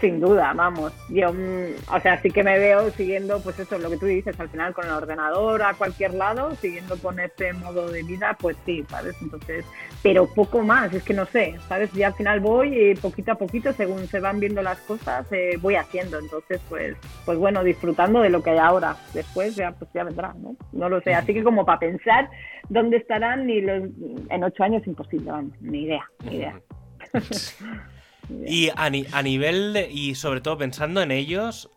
[0.00, 0.92] Sin duda, vamos.
[1.10, 4.38] Yo, mm, o sea, sí que me veo siguiendo, pues eso, lo que tú dices,
[4.40, 8.56] al final con el ordenador a cualquier lado, siguiendo con este modo de vida, pues
[8.64, 9.14] sí, ¿sabes?
[9.20, 9.66] Entonces,
[10.02, 11.92] pero poco más, es que no sé, ¿sabes?
[11.92, 15.58] Ya al final voy y poquito a poquito, según se van viendo las cosas, eh,
[15.60, 16.18] voy haciendo.
[16.18, 16.96] Entonces, pues,
[17.26, 18.96] pues bueno, disfrutando de lo que hay ahora.
[19.12, 20.56] Después ya, pues ya vendrá, ¿no?
[20.72, 21.12] No lo sé.
[21.12, 22.30] Así que como para pensar
[22.70, 23.82] dónde estarán ni los,
[24.30, 26.58] en ocho años, imposible, vamos, ni idea, ni idea.
[28.46, 28.90] Y a,
[29.22, 31.70] nivel y sobre todo pensando en ellos,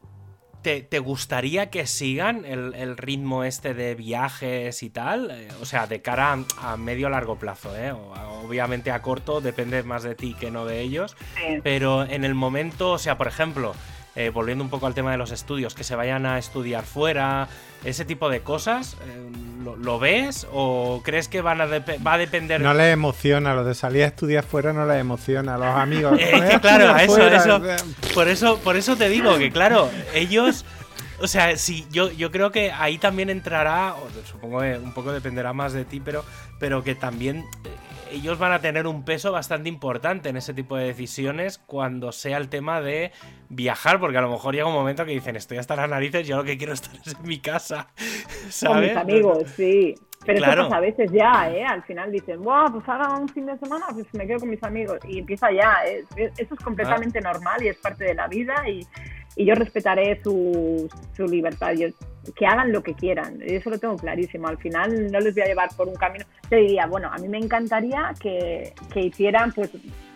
[0.61, 5.31] ¿te, gustaría que sigan el, ritmo este de viajes y tal?
[5.31, 7.91] Eh, o sea, de cara a, medio largo plazo, ¿eh?
[7.91, 11.15] Obviamente a corto depende más de ti que no de ellos.
[11.63, 13.73] Pero en el momento, o sea, por ejemplo,
[14.15, 17.47] eh, volviendo un poco al tema de los estudios, que se vayan a estudiar fuera,
[17.83, 19.31] ese tipo de cosas, eh,
[19.63, 22.61] ¿lo, ves o crees que van a va a depender?
[22.61, 26.19] No les emociona, lo de salir a estudiar fuera no les emociona a los amigos.
[26.23, 27.61] Eh, claro, eso, eso,
[28.13, 30.65] por eso, por eso te digo que claro, ellos...
[31.19, 33.95] O sea, sí, yo, yo creo que ahí también entrará,
[34.29, 36.25] supongo que un poco dependerá más de ti, pero,
[36.59, 37.45] pero que también
[38.13, 42.37] ellos van a tener un peso bastante importante en ese tipo de decisiones cuando sea
[42.37, 43.11] el tema de
[43.49, 46.37] viajar, porque a lo mejor llega un momento que dicen, estoy hasta las narices, yo
[46.37, 47.87] lo que quiero estar es en mi casa,
[48.49, 48.93] ¿sabes?
[48.93, 49.95] Con mis amigos, sí.
[50.25, 51.65] Pero eso pasa a veces ya, ¿eh?
[51.65, 54.63] Al final dicen, wow, pues ahora un fin de semana, pues me quedo con mis
[54.63, 54.99] amigos.
[55.05, 56.31] Y empieza ya, ¿eh?
[56.37, 57.33] Eso es completamente ah.
[57.33, 58.87] normal y es parte de la vida y,
[59.35, 61.73] y yo respetaré su, su libertad.
[61.73, 61.89] Yo,
[62.35, 63.39] que hagan lo que quieran.
[63.41, 64.47] Eso lo tengo clarísimo.
[64.47, 66.25] Al final no les voy a llevar por un camino.
[66.49, 69.71] Te diría, bueno, a mí me encantaría que, que hicieran pues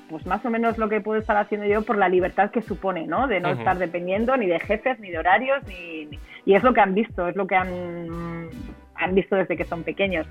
[0.09, 3.05] pues más o menos lo que puedo estar haciendo yo por la libertad que supone,
[3.07, 3.27] ¿no?
[3.27, 6.07] De no estar dependiendo ni de jefes, ni de horarios, ni,
[6.45, 8.49] y es lo que han visto, es lo que han,
[8.95, 10.25] han visto desde que son pequeños.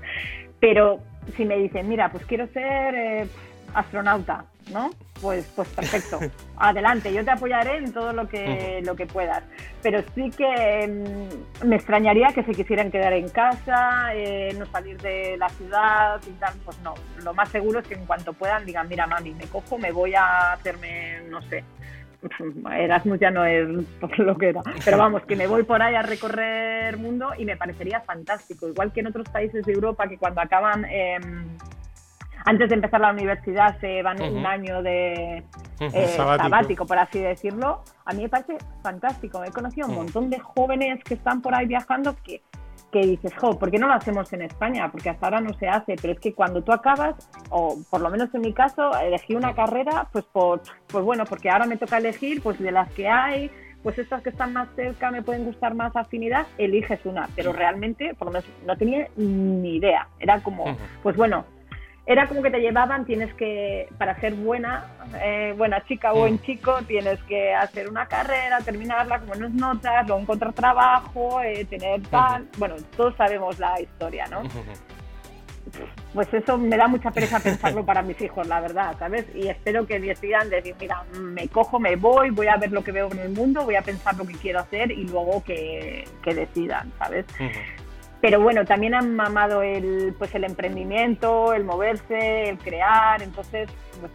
[0.59, 0.99] Pero
[1.35, 3.27] si me dicen, mira, pues quiero ser eh,
[3.73, 4.91] astronauta, ¿no?
[5.21, 6.19] Pues, pues perfecto.
[6.57, 9.43] Adelante, yo te apoyaré en todo lo que, lo que puedas.
[9.81, 14.99] Pero sí que mm, me extrañaría que se quisieran quedar en casa, eh, no salir
[15.01, 16.53] de la ciudad y tal.
[16.65, 16.93] Pues no,
[17.23, 20.15] lo más seguro es que en cuanto puedan digan, mira mami, me cojo, me voy
[20.15, 21.63] a hacerme, no sé,
[22.71, 23.67] Erasmus ya no es
[24.17, 27.57] lo que era, pero vamos, que me voy por ahí a recorrer mundo y me
[27.57, 31.47] parecería fantástico, igual que en otros países de Europa que cuando acaban em,
[32.47, 35.43] antes de empezar la universidad se van un año de
[35.81, 36.85] eh, sabático.
[36.85, 37.83] por así decirlo.
[38.05, 39.43] A mí me parece fantástico.
[39.43, 42.41] He conocido un montón de jóvenes que están por ahí viajando que,
[42.89, 44.89] que dices, jo, ¿por qué no lo hacemos en España?
[44.89, 47.15] Porque hasta ahora no se hace, pero es que cuando tú acabas,
[47.49, 51.49] o por lo menos en mi caso, elegí una carrera, pues por, pues bueno, porque
[51.49, 53.51] ahora me toca elegir, pues de las que hay,
[53.83, 58.13] pues estas que están más cerca me pueden gustar más afinidad, eliges una, pero realmente,
[58.15, 60.07] por lo menos, no tenía ni idea.
[60.17, 61.43] Era como, pues bueno,
[62.07, 64.85] era como que te llevaban, tienes que, para ser buena,
[65.21, 70.07] eh, buena chica o buen chico, tienes que hacer una carrera, terminarla con buenas notas,
[70.07, 72.47] luego encontrar trabajo, eh, tener tal.
[72.57, 74.41] Bueno, todos sabemos la historia, ¿no?
[76.13, 79.25] Pues eso me da mucha pereza pensarlo para mis hijos, la verdad, ¿sabes?
[79.35, 82.93] Y espero que decidan decir, mira, me cojo, me voy, voy a ver lo que
[82.93, 86.33] veo en el mundo, voy a pensar lo que quiero hacer y luego que, que
[86.33, 87.25] decidan, ¿sabes?
[88.21, 94.11] Pero bueno, también han mamado el, pues el emprendimiento, el moverse, el crear, entonces, pues,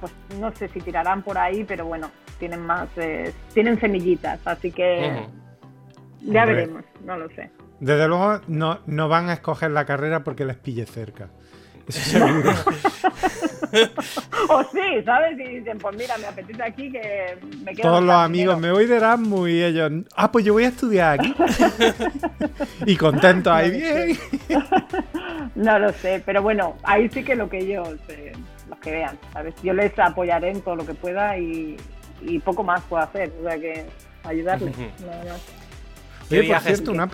[0.00, 4.70] pues no sé si tirarán por ahí, pero bueno, tienen más, eh, tienen semillitas, así
[4.70, 5.26] que
[6.20, 7.50] ya veremos, no lo sé.
[7.80, 11.30] Desde luego no, no van a escoger la carrera porque les pille cerca.
[11.88, 12.52] Eso seguro.
[14.48, 15.38] o sí, ¿sabes?
[15.38, 17.88] Y dicen, pues mira, me apetece aquí que me quedo.
[17.88, 21.20] Todos los amigos, me voy de Erasmus y ellos, ah, pues yo voy a estudiar
[21.20, 21.34] aquí.
[22.86, 24.18] y contento ahí, bien.
[25.54, 27.88] no lo sé, pero bueno, ahí sí que lo que ellos,
[28.68, 29.54] los que vean, ¿sabes?
[29.62, 31.76] Yo les apoyaré en todo lo que pueda y,
[32.44, 33.84] poco más puedo hacer, o sea que
[34.24, 35.42] ayudarles, nada más.
[36.30, 37.08] Oye, por cierto, una,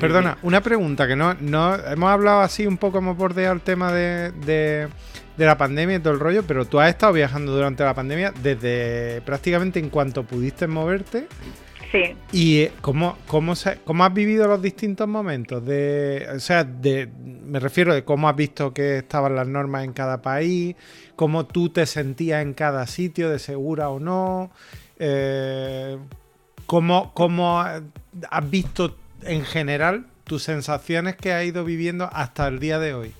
[0.00, 3.92] Perdona, una pregunta que no, no hemos hablado así un poco hemos bordeado el tema
[3.92, 4.88] de, de,
[5.36, 9.20] la pandemia y todo el rollo, pero tú has estado viajando durante la pandemia desde
[9.22, 11.28] prácticamente en cuanto pudiste moverte.
[11.92, 12.16] Sí.
[12.32, 15.64] ¿Y eh, cómo, cómo, cómo has vivido los distintos momentos?
[15.64, 17.08] De, o sea, de,
[17.44, 20.74] me refiero de cómo has visto que estaban las normas en cada país,
[21.14, 24.50] cómo tú te sentías en cada sitio, de segura o no.
[24.98, 25.96] Eh,
[26.66, 28.96] ¿cómo, ¿Cómo has visto
[29.26, 33.14] en general tus sensaciones que has ido viviendo hasta el día de hoy.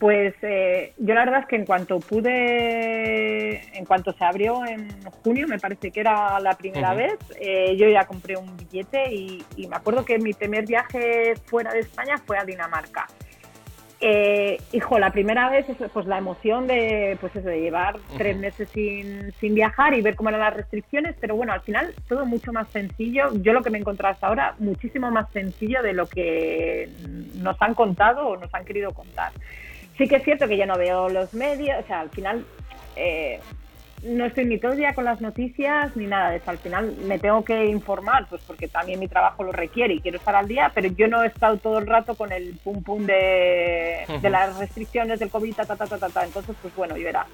[0.00, 4.88] Pues eh, yo la verdad es que en cuanto pude, en cuanto se abrió en
[5.22, 9.44] junio, me parece que era la primera vez, eh, yo ya compré un billete y,
[9.68, 13.08] me acuerdo que mi primer viaje fuera de España fue a Dinamarca.
[14.02, 18.70] Eh, hijo, la primera vez, pues la emoción de, pues eso, de llevar tres meses
[18.70, 22.50] sin, sin, viajar y ver cómo eran las restricciones, pero bueno, al final todo mucho
[22.50, 23.30] más sencillo.
[23.42, 26.88] Yo lo que me he encontrado hasta ahora, muchísimo más sencillo de lo que
[27.34, 29.32] nos han contado o nos han querido contar.
[29.98, 32.46] Sí que es cierto que ya no veo los medios, o sea, al final
[32.96, 33.38] eh,
[34.02, 36.50] no estoy ni todo el día con las noticias ni nada de eso.
[36.50, 40.18] Al final me tengo que informar, pues porque también mi trabajo lo requiere y quiero
[40.18, 43.04] estar al día, pero yo no he estado todo el rato con el pum pum
[43.04, 46.24] de, de las restricciones del COVID, ta, ta, ta, ta, ta.
[46.24, 47.26] Entonces, pues bueno, y verá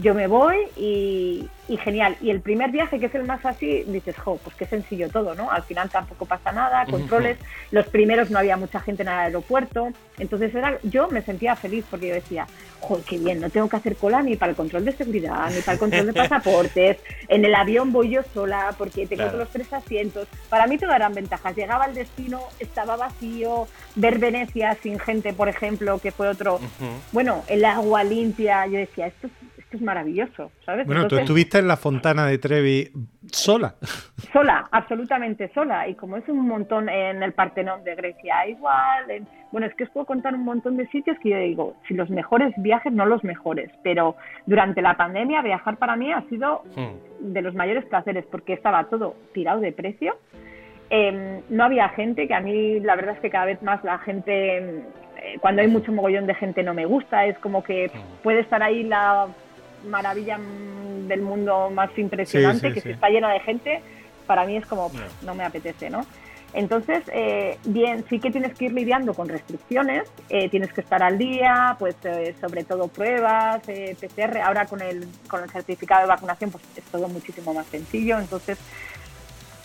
[0.00, 1.48] yo me voy y,
[1.84, 2.16] genial.
[2.20, 5.36] Y el primer viaje, que es el más así, dices, jo, pues qué sencillo todo,
[5.36, 5.52] ¿no?
[5.52, 7.38] Al final tampoco pasa nada, controles.
[7.70, 9.90] Los primeros no había mucha gente en el aeropuerto.
[10.18, 12.48] Entonces era, yo me sentía feliz porque yo decía,
[12.80, 15.60] jo, qué bien, no tengo que hacer cola ni para el control de seguridad, ni
[15.60, 16.98] para el control de pasaportes.
[17.28, 20.26] En el avión voy yo sola porque tengo los tres asientos.
[20.48, 21.54] Para mí todo eran ventajas.
[21.54, 26.58] Llegaba al destino, estaba vacío, ver Venecia sin gente, por ejemplo, que fue otro.
[27.12, 30.86] Bueno, el agua limpia, yo decía, esto es es maravilloso, ¿sabes?
[30.86, 32.90] Bueno, tú estuviste en la Fontana de Trevi
[33.30, 33.74] sola.
[34.32, 35.88] Sola, absolutamente sola.
[35.88, 39.26] Y como es un montón en el Partenón de Grecia, igual.
[39.52, 42.10] Bueno, es que os puedo contar un montón de sitios que yo digo, si los
[42.10, 44.16] mejores viajes, no los mejores, pero
[44.46, 47.32] durante la pandemia viajar para mí ha sido hmm.
[47.32, 50.16] de los mayores placeres porque estaba todo tirado de precio.
[50.88, 53.98] Em, no había gente, que a mí la verdad es que cada vez más la
[53.98, 54.82] gente, eh,
[55.40, 58.22] cuando hay mucho mogollón de gente no me gusta, es como que hmm.
[58.22, 59.28] puede estar ahí la
[59.88, 60.38] maravilla
[61.08, 63.82] del mundo más impresionante, que si está llena de gente,
[64.26, 64.90] para mí es como,
[65.22, 66.06] no me apetece, ¿no?
[66.52, 71.02] Entonces, eh, bien, sí que tienes que ir lidiando con restricciones, eh, tienes que estar
[71.02, 76.08] al día, pues eh, sobre todo pruebas, PCR, ahora con el, con el certificado de
[76.08, 78.58] vacunación pues es todo muchísimo más sencillo, entonces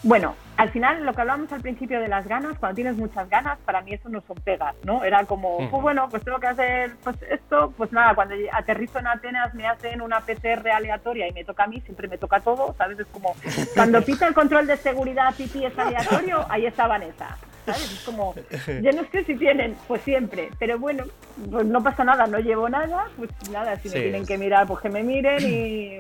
[0.06, 3.58] bueno, al final lo que hablábamos al principio de las ganas, cuando tienes muchas ganas,
[3.66, 5.04] para mí eso no son pegas, ¿no?
[5.04, 9.08] Era como, pues bueno, pues tengo que hacer pues esto, pues nada, cuando aterrizo en
[9.08, 12.76] Atenas me hacen una PCR aleatoria y me toca a mí, siempre me toca todo,
[12.78, 13.00] ¿sabes?
[13.00, 13.36] Es como,
[13.74, 17.36] cuando pita el control de seguridad pipí es aleatorio, ahí está Vanessa.
[17.66, 17.92] ¿Sabes?
[17.92, 18.36] Es como,
[18.82, 21.06] yo no sé si tienen, pues siempre, pero bueno,
[21.50, 24.82] pues no pasa nada, no llevo nada, pues nada, si me tienen que mirar, pues
[24.82, 26.00] que me miren y,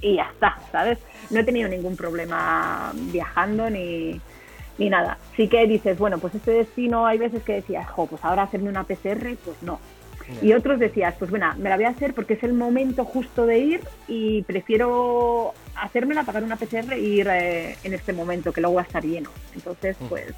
[0.00, 0.98] y ya está, ¿sabes?
[1.30, 4.20] No he tenido ningún problema viajando ni,
[4.78, 5.18] ni nada.
[5.36, 8.70] Sí que dices, bueno, pues este destino hay veces que decías, jo, pues ahora hacerme
[8.70, 9.78] una PCR, pues no.
[10.42, 13.46] Y otros decías, pues bueno, me la voy a hacer porque es el momento justo
[13.46, 18.60] de ir y prefiero hacérmela, pagar una PCR e ir eh, en este momento, que
[18.60, 19.30] luego va a estar lleno.
[19.54, 20.34] Entonces, pues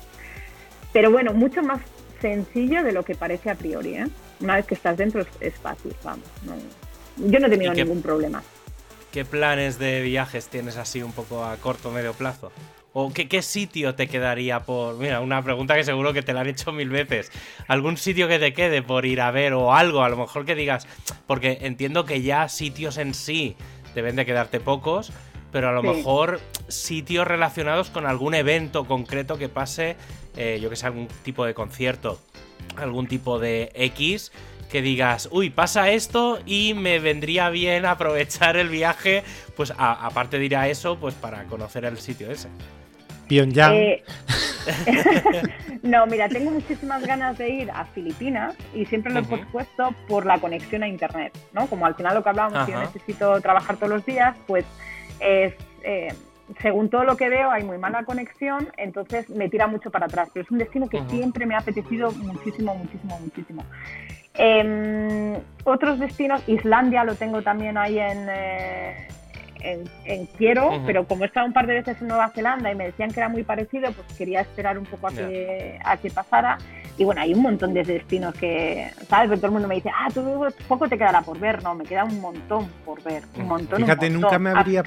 [0.92, 1.80] pero bueno, mucho más
[2.20, 3.94] sencillo de lo que parece a priori.
[3.94, 4.06] ¿eh?
[4.40, 6.26] Una vez que estás dentro es, fácil, vamos.
[7.16, 8.42] yo no he tenido ningún problema.
[9.10, 12.50] ¿Qué planes de viajes tienes así un poco a corto o medio plazo?
[12.94, 14.96] ¿O qué, qué, sitio te quedaría por.?
[14.96, 17.30] Mira, una pregunta que seguro que te la han hecho mil veces.
[17.68, 20.02] ¿Algún sitio que te quede por ir a ver o algo?
[20.02, 20.86] A lo mejor que digas.
[21.26, 23.56] Porque entiendo que ya sitios en sí
[23.94, 25.12] deben de quedarte pocos,
[25.52, 29.96] pero a lo mejor sitios relacionados con algún evento concreto que pase
[30.36, 32.18] eh, yo que sé, algún tipo de concierto,
[32.76, 34.32] algún tipo de X,
[34.70, 39.22] que digas, uy, pasa esto y me vendría bien aprovechar el viaje,
[39.56, 42.48] pues aparte de ir a eso, pues para conocer el sitio ese.
[43.28, 43.74] Pyongyang.
[43.74, 44.02] Eh,
[45.82, 50.24] no, mira, tengo muchísimas ganas de ir a Filipinas y siempre lo he pospuesto por
[50.24, 51.66] la conexión a Internet, ¿no?
[51.66, 54.64] Como al final lo que hablábamos, yo necesito trabajar todos los días, pues
[55.22, 55.54] es...
[55.84, 56.08] Eh,
[56.60, 60.28] según todo lo que veo, hay muy mala conexión, entonces me tira mucho para atrás.
[60.34, 63.64] Pero es un destino que siempre me ha apetecido muchísimo, muchísimo, muchísimo.
[64.34, 69.08] Em, otros destinos, Islandia lo tengo también ahí en, eh,
[70.04, 72.86] en, Quiero, pero como he estado un par de veces en Nueva Zelanda y me
[72.86, 76.58] decían que era muy parecido, pues quería esperar un poco a que, a que pasara.
[77.02, 79.28] Y bueno, hay un montón de destinos que, ¿sabes?
[79.40, 81.60] todo el mundo me dice, ah, tú poco te quedará por ver.
[81.60, 83.24] No, me queda un montón por ver.
[83.34, 83.80] Un montón.
[83.80, 84.84] Fíjate, nunca me habría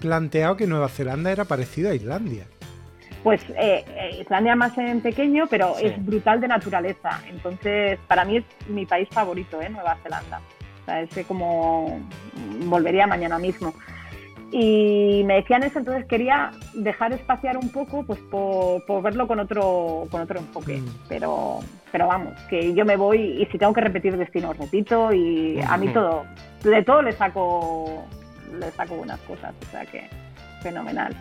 [0.00, 2.48] planteado que Nueva Zelanda era parecido a Islandia.
[3.22, 7.20] Pues eh, eh, Islandia más en pequeño, pero es brutal de naturaleza.
[7.30, 9.68] Entonces, para mí es mi país favorito, ¿eh?
[9.68, 10.40] Nueva Zelanda.
[10.82, 12.00] O sea, es que como
[12.64, 13.74] volvería mañana mismo.
[14.56, 20.06] Y me decían eso, entonces quería dejar espaciar un poco pues por, verlo con otro,
[20.12, 20.76] con otro enfoque.
[20.76, 20.86] Mm.
[21.08, 21.58] Pero,
[21.90, 25.12] pero vamos, que yo me voy y si tengo que repetir destino, repito.
[25.12, 26.24] Y a mí todo,
[26.62, 28.06] de todo le saco,
[28.56, 29.52] le saco buenas cosas.
[29.60, 30.08] O sea que
[30.62, 31.12] fenomenal.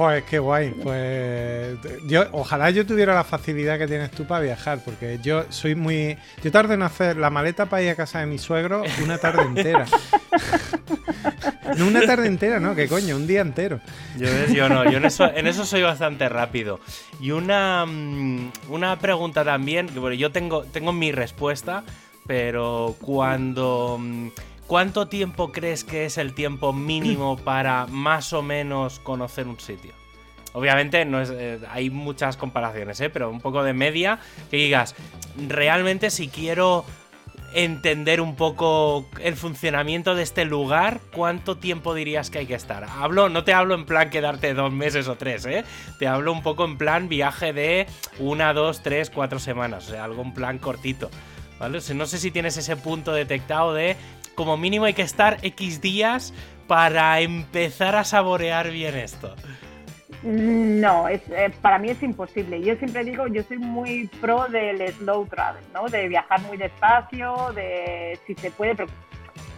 [0.00, 0.70] Joder, qué guay.
[0.70, 1.76] Pues
[2.06, 6.16] yo, ojalá yo tuviera la facilidad que tienes tú para viajar, porque yo soy muy.
[6.42, 9.42] Yo tardo en hacer la maleta para ir a casa de mi suegro una tarde
[9.42, 9.84] entera.
[11.76, 12.74] no una tarde entera, ¿no?
[12.74, 13.14] ¿Qué coño?
[13.14, 13.78] Un día entero.
[14.16, 16.80] Yo, yo no, yo en eso, en eso soy bastante rápido.
[17.20, 21.84] Y una, mm, una pregunta también, que bueno, yo tengo, tengo mi respuesta,
[22.26, 23.98] pero cuando.
[24.00, 24.28] Mm,
[24.70, 29.90] ¿Cuánto tiempo crees que es el tiempo mínimo para más o menos conocer un sitio?
[30.52, 33.10] Obviamente no es, eh, hay muchas comparaciones, ¿eh?
[33.10, 34.94] pero un poco de media que digas,
[35.48, 36.84] realmente si quiero
[37.52, 42.84] entender un poco el funcionamiento de este lugar, ¿cuánto tiempo dirías que hay que estar?
[42.84, 45.64] Hablo, no te hablo en plan quedarte dos meses o tres, ¿eh?
[45.98, 47.88] Te hablo un poco en plan viaje de
[48.20, 51.10] una, dos, tres, cuatro semanas, o sea, algo en plan cortito.
[51.58, 51.80] ¿Vale?
[51.94, 53.94] no sé si tienes ese punto detectado de
[54.40, 56.32] como mínimo hay que estar X días
[56.66, 59.36] para empezar a saborear bien esto.
[60.22, 61.20] No, eh,
[61.60, 62.62] para mí es imposible.
[62.62, 65.88] Yo siempre digo, yo soy muy pro del slow travel, ¿no?
[65.88, 68.86] De viajar muy despacio, de si se puede,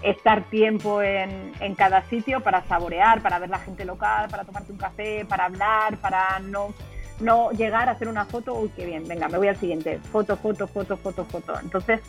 [0.03, 4.73] estar tiempo en, en, cada sitio para saborear, para ver la gente local, para tomarte
[4.73, 6.75] un café, para hablar, para no,
[7.21, 10.37] no llegar a hacer una foto, uy, qué bien, venga, me voy al siguiente, foto,
[10.37, 11.55] foto, foto, foto, foto.
[11.61, 12.01] Entonces,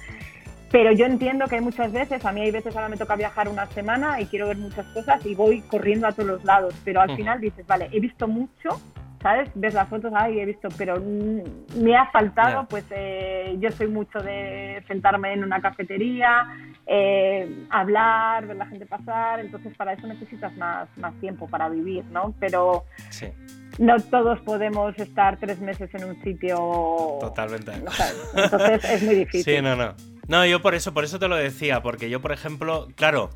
[0.73, 3.47] pero yo entiendo que hay muchas veces, a mí hay veces ahora me toca viajar
[3.47, 6.99] una semana y quiero ver muchas cosas y voy corriendo a todos los lados, pero
[6.99, 8.81] al final dices, vale, he visto mucho,
[9.21, 9.51] ¿sabes?
[9.53, 10.99] Ves las fotos, ay, he visto, pero
[11.77, 16.47] me ha faltado, pues eh, yo soy mucho de sentarme en una cafetería,
[16.87, 22.03] eh, hablar, ver la gente pasar, entonces para eso necesitas más, más tiempo para vivir,
[22.05, 22.33] ¿no?
[22.39, 22.85] Pero
[23.77, 26.57] no todos podemos estar tres meses en un sitio.
[27.21, 27.73] Totalmente.
[28.35, 29.57] Entonces es muy difícil.
[29.57, 30.12] Sí, no, no.
[30.27, 33.29] No, yo por eso, por eso te lo decía, porque yo, por ejemplo, claro,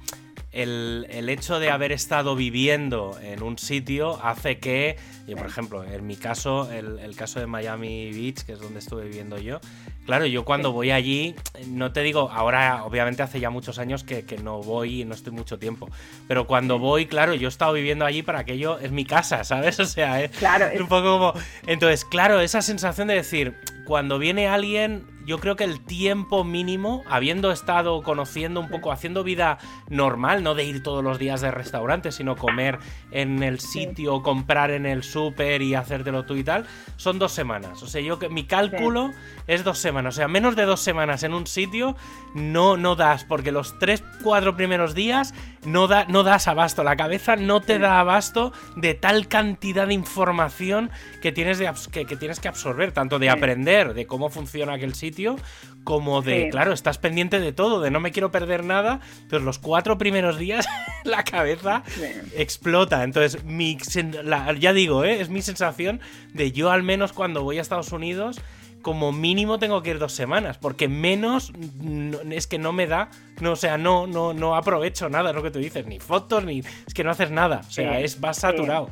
[0.51, 6.07] el, hecho de haber estado viviendo en un sitio hace que, yo, por ejemplo, en
[6.07, 9.59] mi caso, el, el, caso de Miami Beach, que es donde estuve viviendo yo,
[10.05, 11.35] claro, yo cuando voy allí,
[11.67, 15.13] no te digo, ahora obviamente hace ya muchos años que, que, no voy y no
[15.13, 15.89] estoy mucho tiempo,
[16.27, 19.79] pero cuando voy, claro, yo he estado viviendo allí para aquello, es mi casa, ¿sabes?
[19.88, 21.33] O sea, es, claro, es un poco como...
[21.65, 27.03] Entonces, claro, esa sensación de decir, cuando viene alguien yo creo que el tiempo mínimo,
[27.05, 29.57] habiendo estado conociendo un poco, haciendo vida
[29.89, 32.80] normal, no de ir todos los días de restaurante, sino comer
[33.11, 36.65] en el sitio, comprar en el súper y hacértelo tú y tal,
[36.95, 37.84] son dos semanas.
[37.84, 39.11] O sea, yo que mi cálculo
[39.47, 40.15] es dos semanas.
[40.15, 41.97] O sea, menos de dos semanas en un sitio
[42.34, 45.34] no, no das, porque los tres, cuatro primeros días
[45.65, 46.86] no, da, no das abasto.
[46.86, 50.89] La cabeza no te da abasto de tal cantidad de información
[51.21, 54.95] que tienes, de, que, que tienes que absorber, tanto de aprender de cómo funciona aquel
[54.95, 55.16] sitio
[55.84, 58.99] como de, claro, estás pendiente de todo, de no me quiero perder nada,
[59.30, 60.68] pero los cuatro primeros días
[61.05, 61.84] la cabeza
[62.36, 63.03] explota.
[63.03, 63.78] Entonces, mi,
[64.59, 65.22] ya digo, ¿eh?
[65.22, 66.01] es mi sensación
[66.34, 68.41] de yo al menos cuando voy a Estados Unidos,
[68.82, 71.53] como mínimo tengo que ir dos semanas, porque menos
[72.32, 73.09] es que no me da,
[73.39, 76.43] no, o sea, no, no, no aprovecho nada, es lo que tú dices, ni fotos,
[76.43, 76.59] ni...
[76.59, 78.89] Es que no haces nada, o sea, es, vas saturado.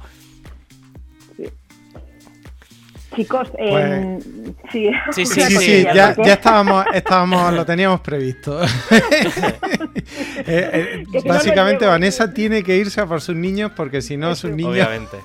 [3.16, 4.24] Chicos, pues
[4.72, 8.60] sí, sí, sí, ya, estábamos, estábamos, lo teníamos previsto.
[10.48, 14.52] Eh, eh, básicamente Vanessa tiene que irse a por sus niños porque si no sus
[14.52, 15.18] niños Obviamente.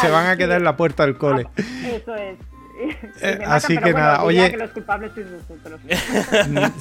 [0.00, 1.48] se van a quedar en la puerta del cole.
[1.84, 2.36] Eso es.
[3.22, 4.50] Eh, así que nada, oye.
[4.50, 5.80] Que los culpables sois vosotros.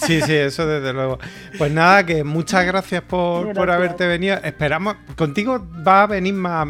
[0.06, 1.20] sí, sí, eso desde luego.
[1.58, 4.38] Pues nada, que muchas gracias por, por haberte venido.
[4.44, 6.68] Esperamos, contigo va a venir más,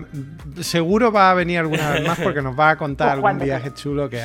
[0.61, 3.73] seguro va a venir alguna vez más porque nos va a contar pues algún viaje
[3.73, 4.21] chulo que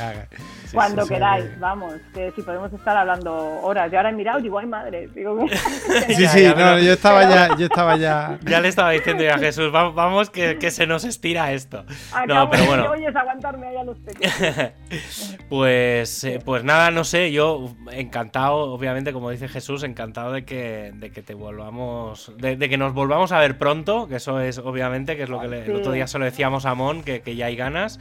[0.81, 0.95] haga.
[0.95, 3.93] Cuando queráis, vamos, que si podemos estar hablando horas.
[3.93, 5.09] Y ahora he mirado y digo, ay madre.
[5.15, 5.47] Digo,
[6.09, 8.39] sí, sí, no, yo estaba ya, yo estaba ya.
[8.43, 11.85] Ya le estaba diciendo a Jesús, vamos, que, que, se nos estira esto.
[12.27, 12.93] no, pero bueno.
[13.15, 13.97] aguantarme ahí a los
[15.49, 20.93] Pues, eh, pues nada, no sé, yo encantado, obviamente, como dice Jesús, encantado de que,
[20.95, 25.17] de que te volvamos, de, que nos volvamos a ver pronto, que eso es obviamente,
[25.17, 27.47] que es lo que el otro día se lo decíamos a Mon, que, que ya
[27.47, 28.01] hay ganas.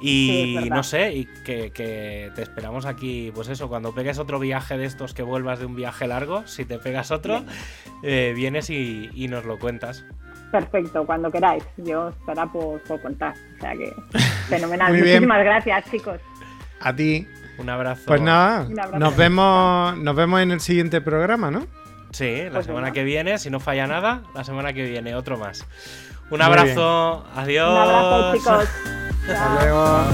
[0.00, 1.70] Y no sé, y que,
[2.34, 5.76] te esperamos aquí, pues eso, cuando pegues otro viaje de estos que vuelvas de un
[5.76, 7.44] viaje largo, si te pegas otro,
[8.02, 10.04] eh, vienes y, nos lo cuentas.
[10.50, 11.62] Perfecto, cuando queráis.
[11.76, 13.34] Yo estará por, contar.
[13.56, 13.92] O sea que
[14.48, 14.92] fenomenal.
[14.92, 16.20] Muchísimas gracias, chicos.
[16.80, 17.26] A ti.
[17.58, 18.02] Un abrazo.
[18.06, 18.66] Pues nada,
[18.98, 21.66] nos vemos, nos vemos en el siguiente programa, ¿no?
[22.10, 25.36] Sí, la pues semana que viene, si no falla nada, la semana que viene, otro
[25.36, 25.66] más.
[26.30, 27.70] Un abrazo, adiós.
[27.70, 28.68] Un abrazo, chicos.
[29.28, 30.04] Hasta luego.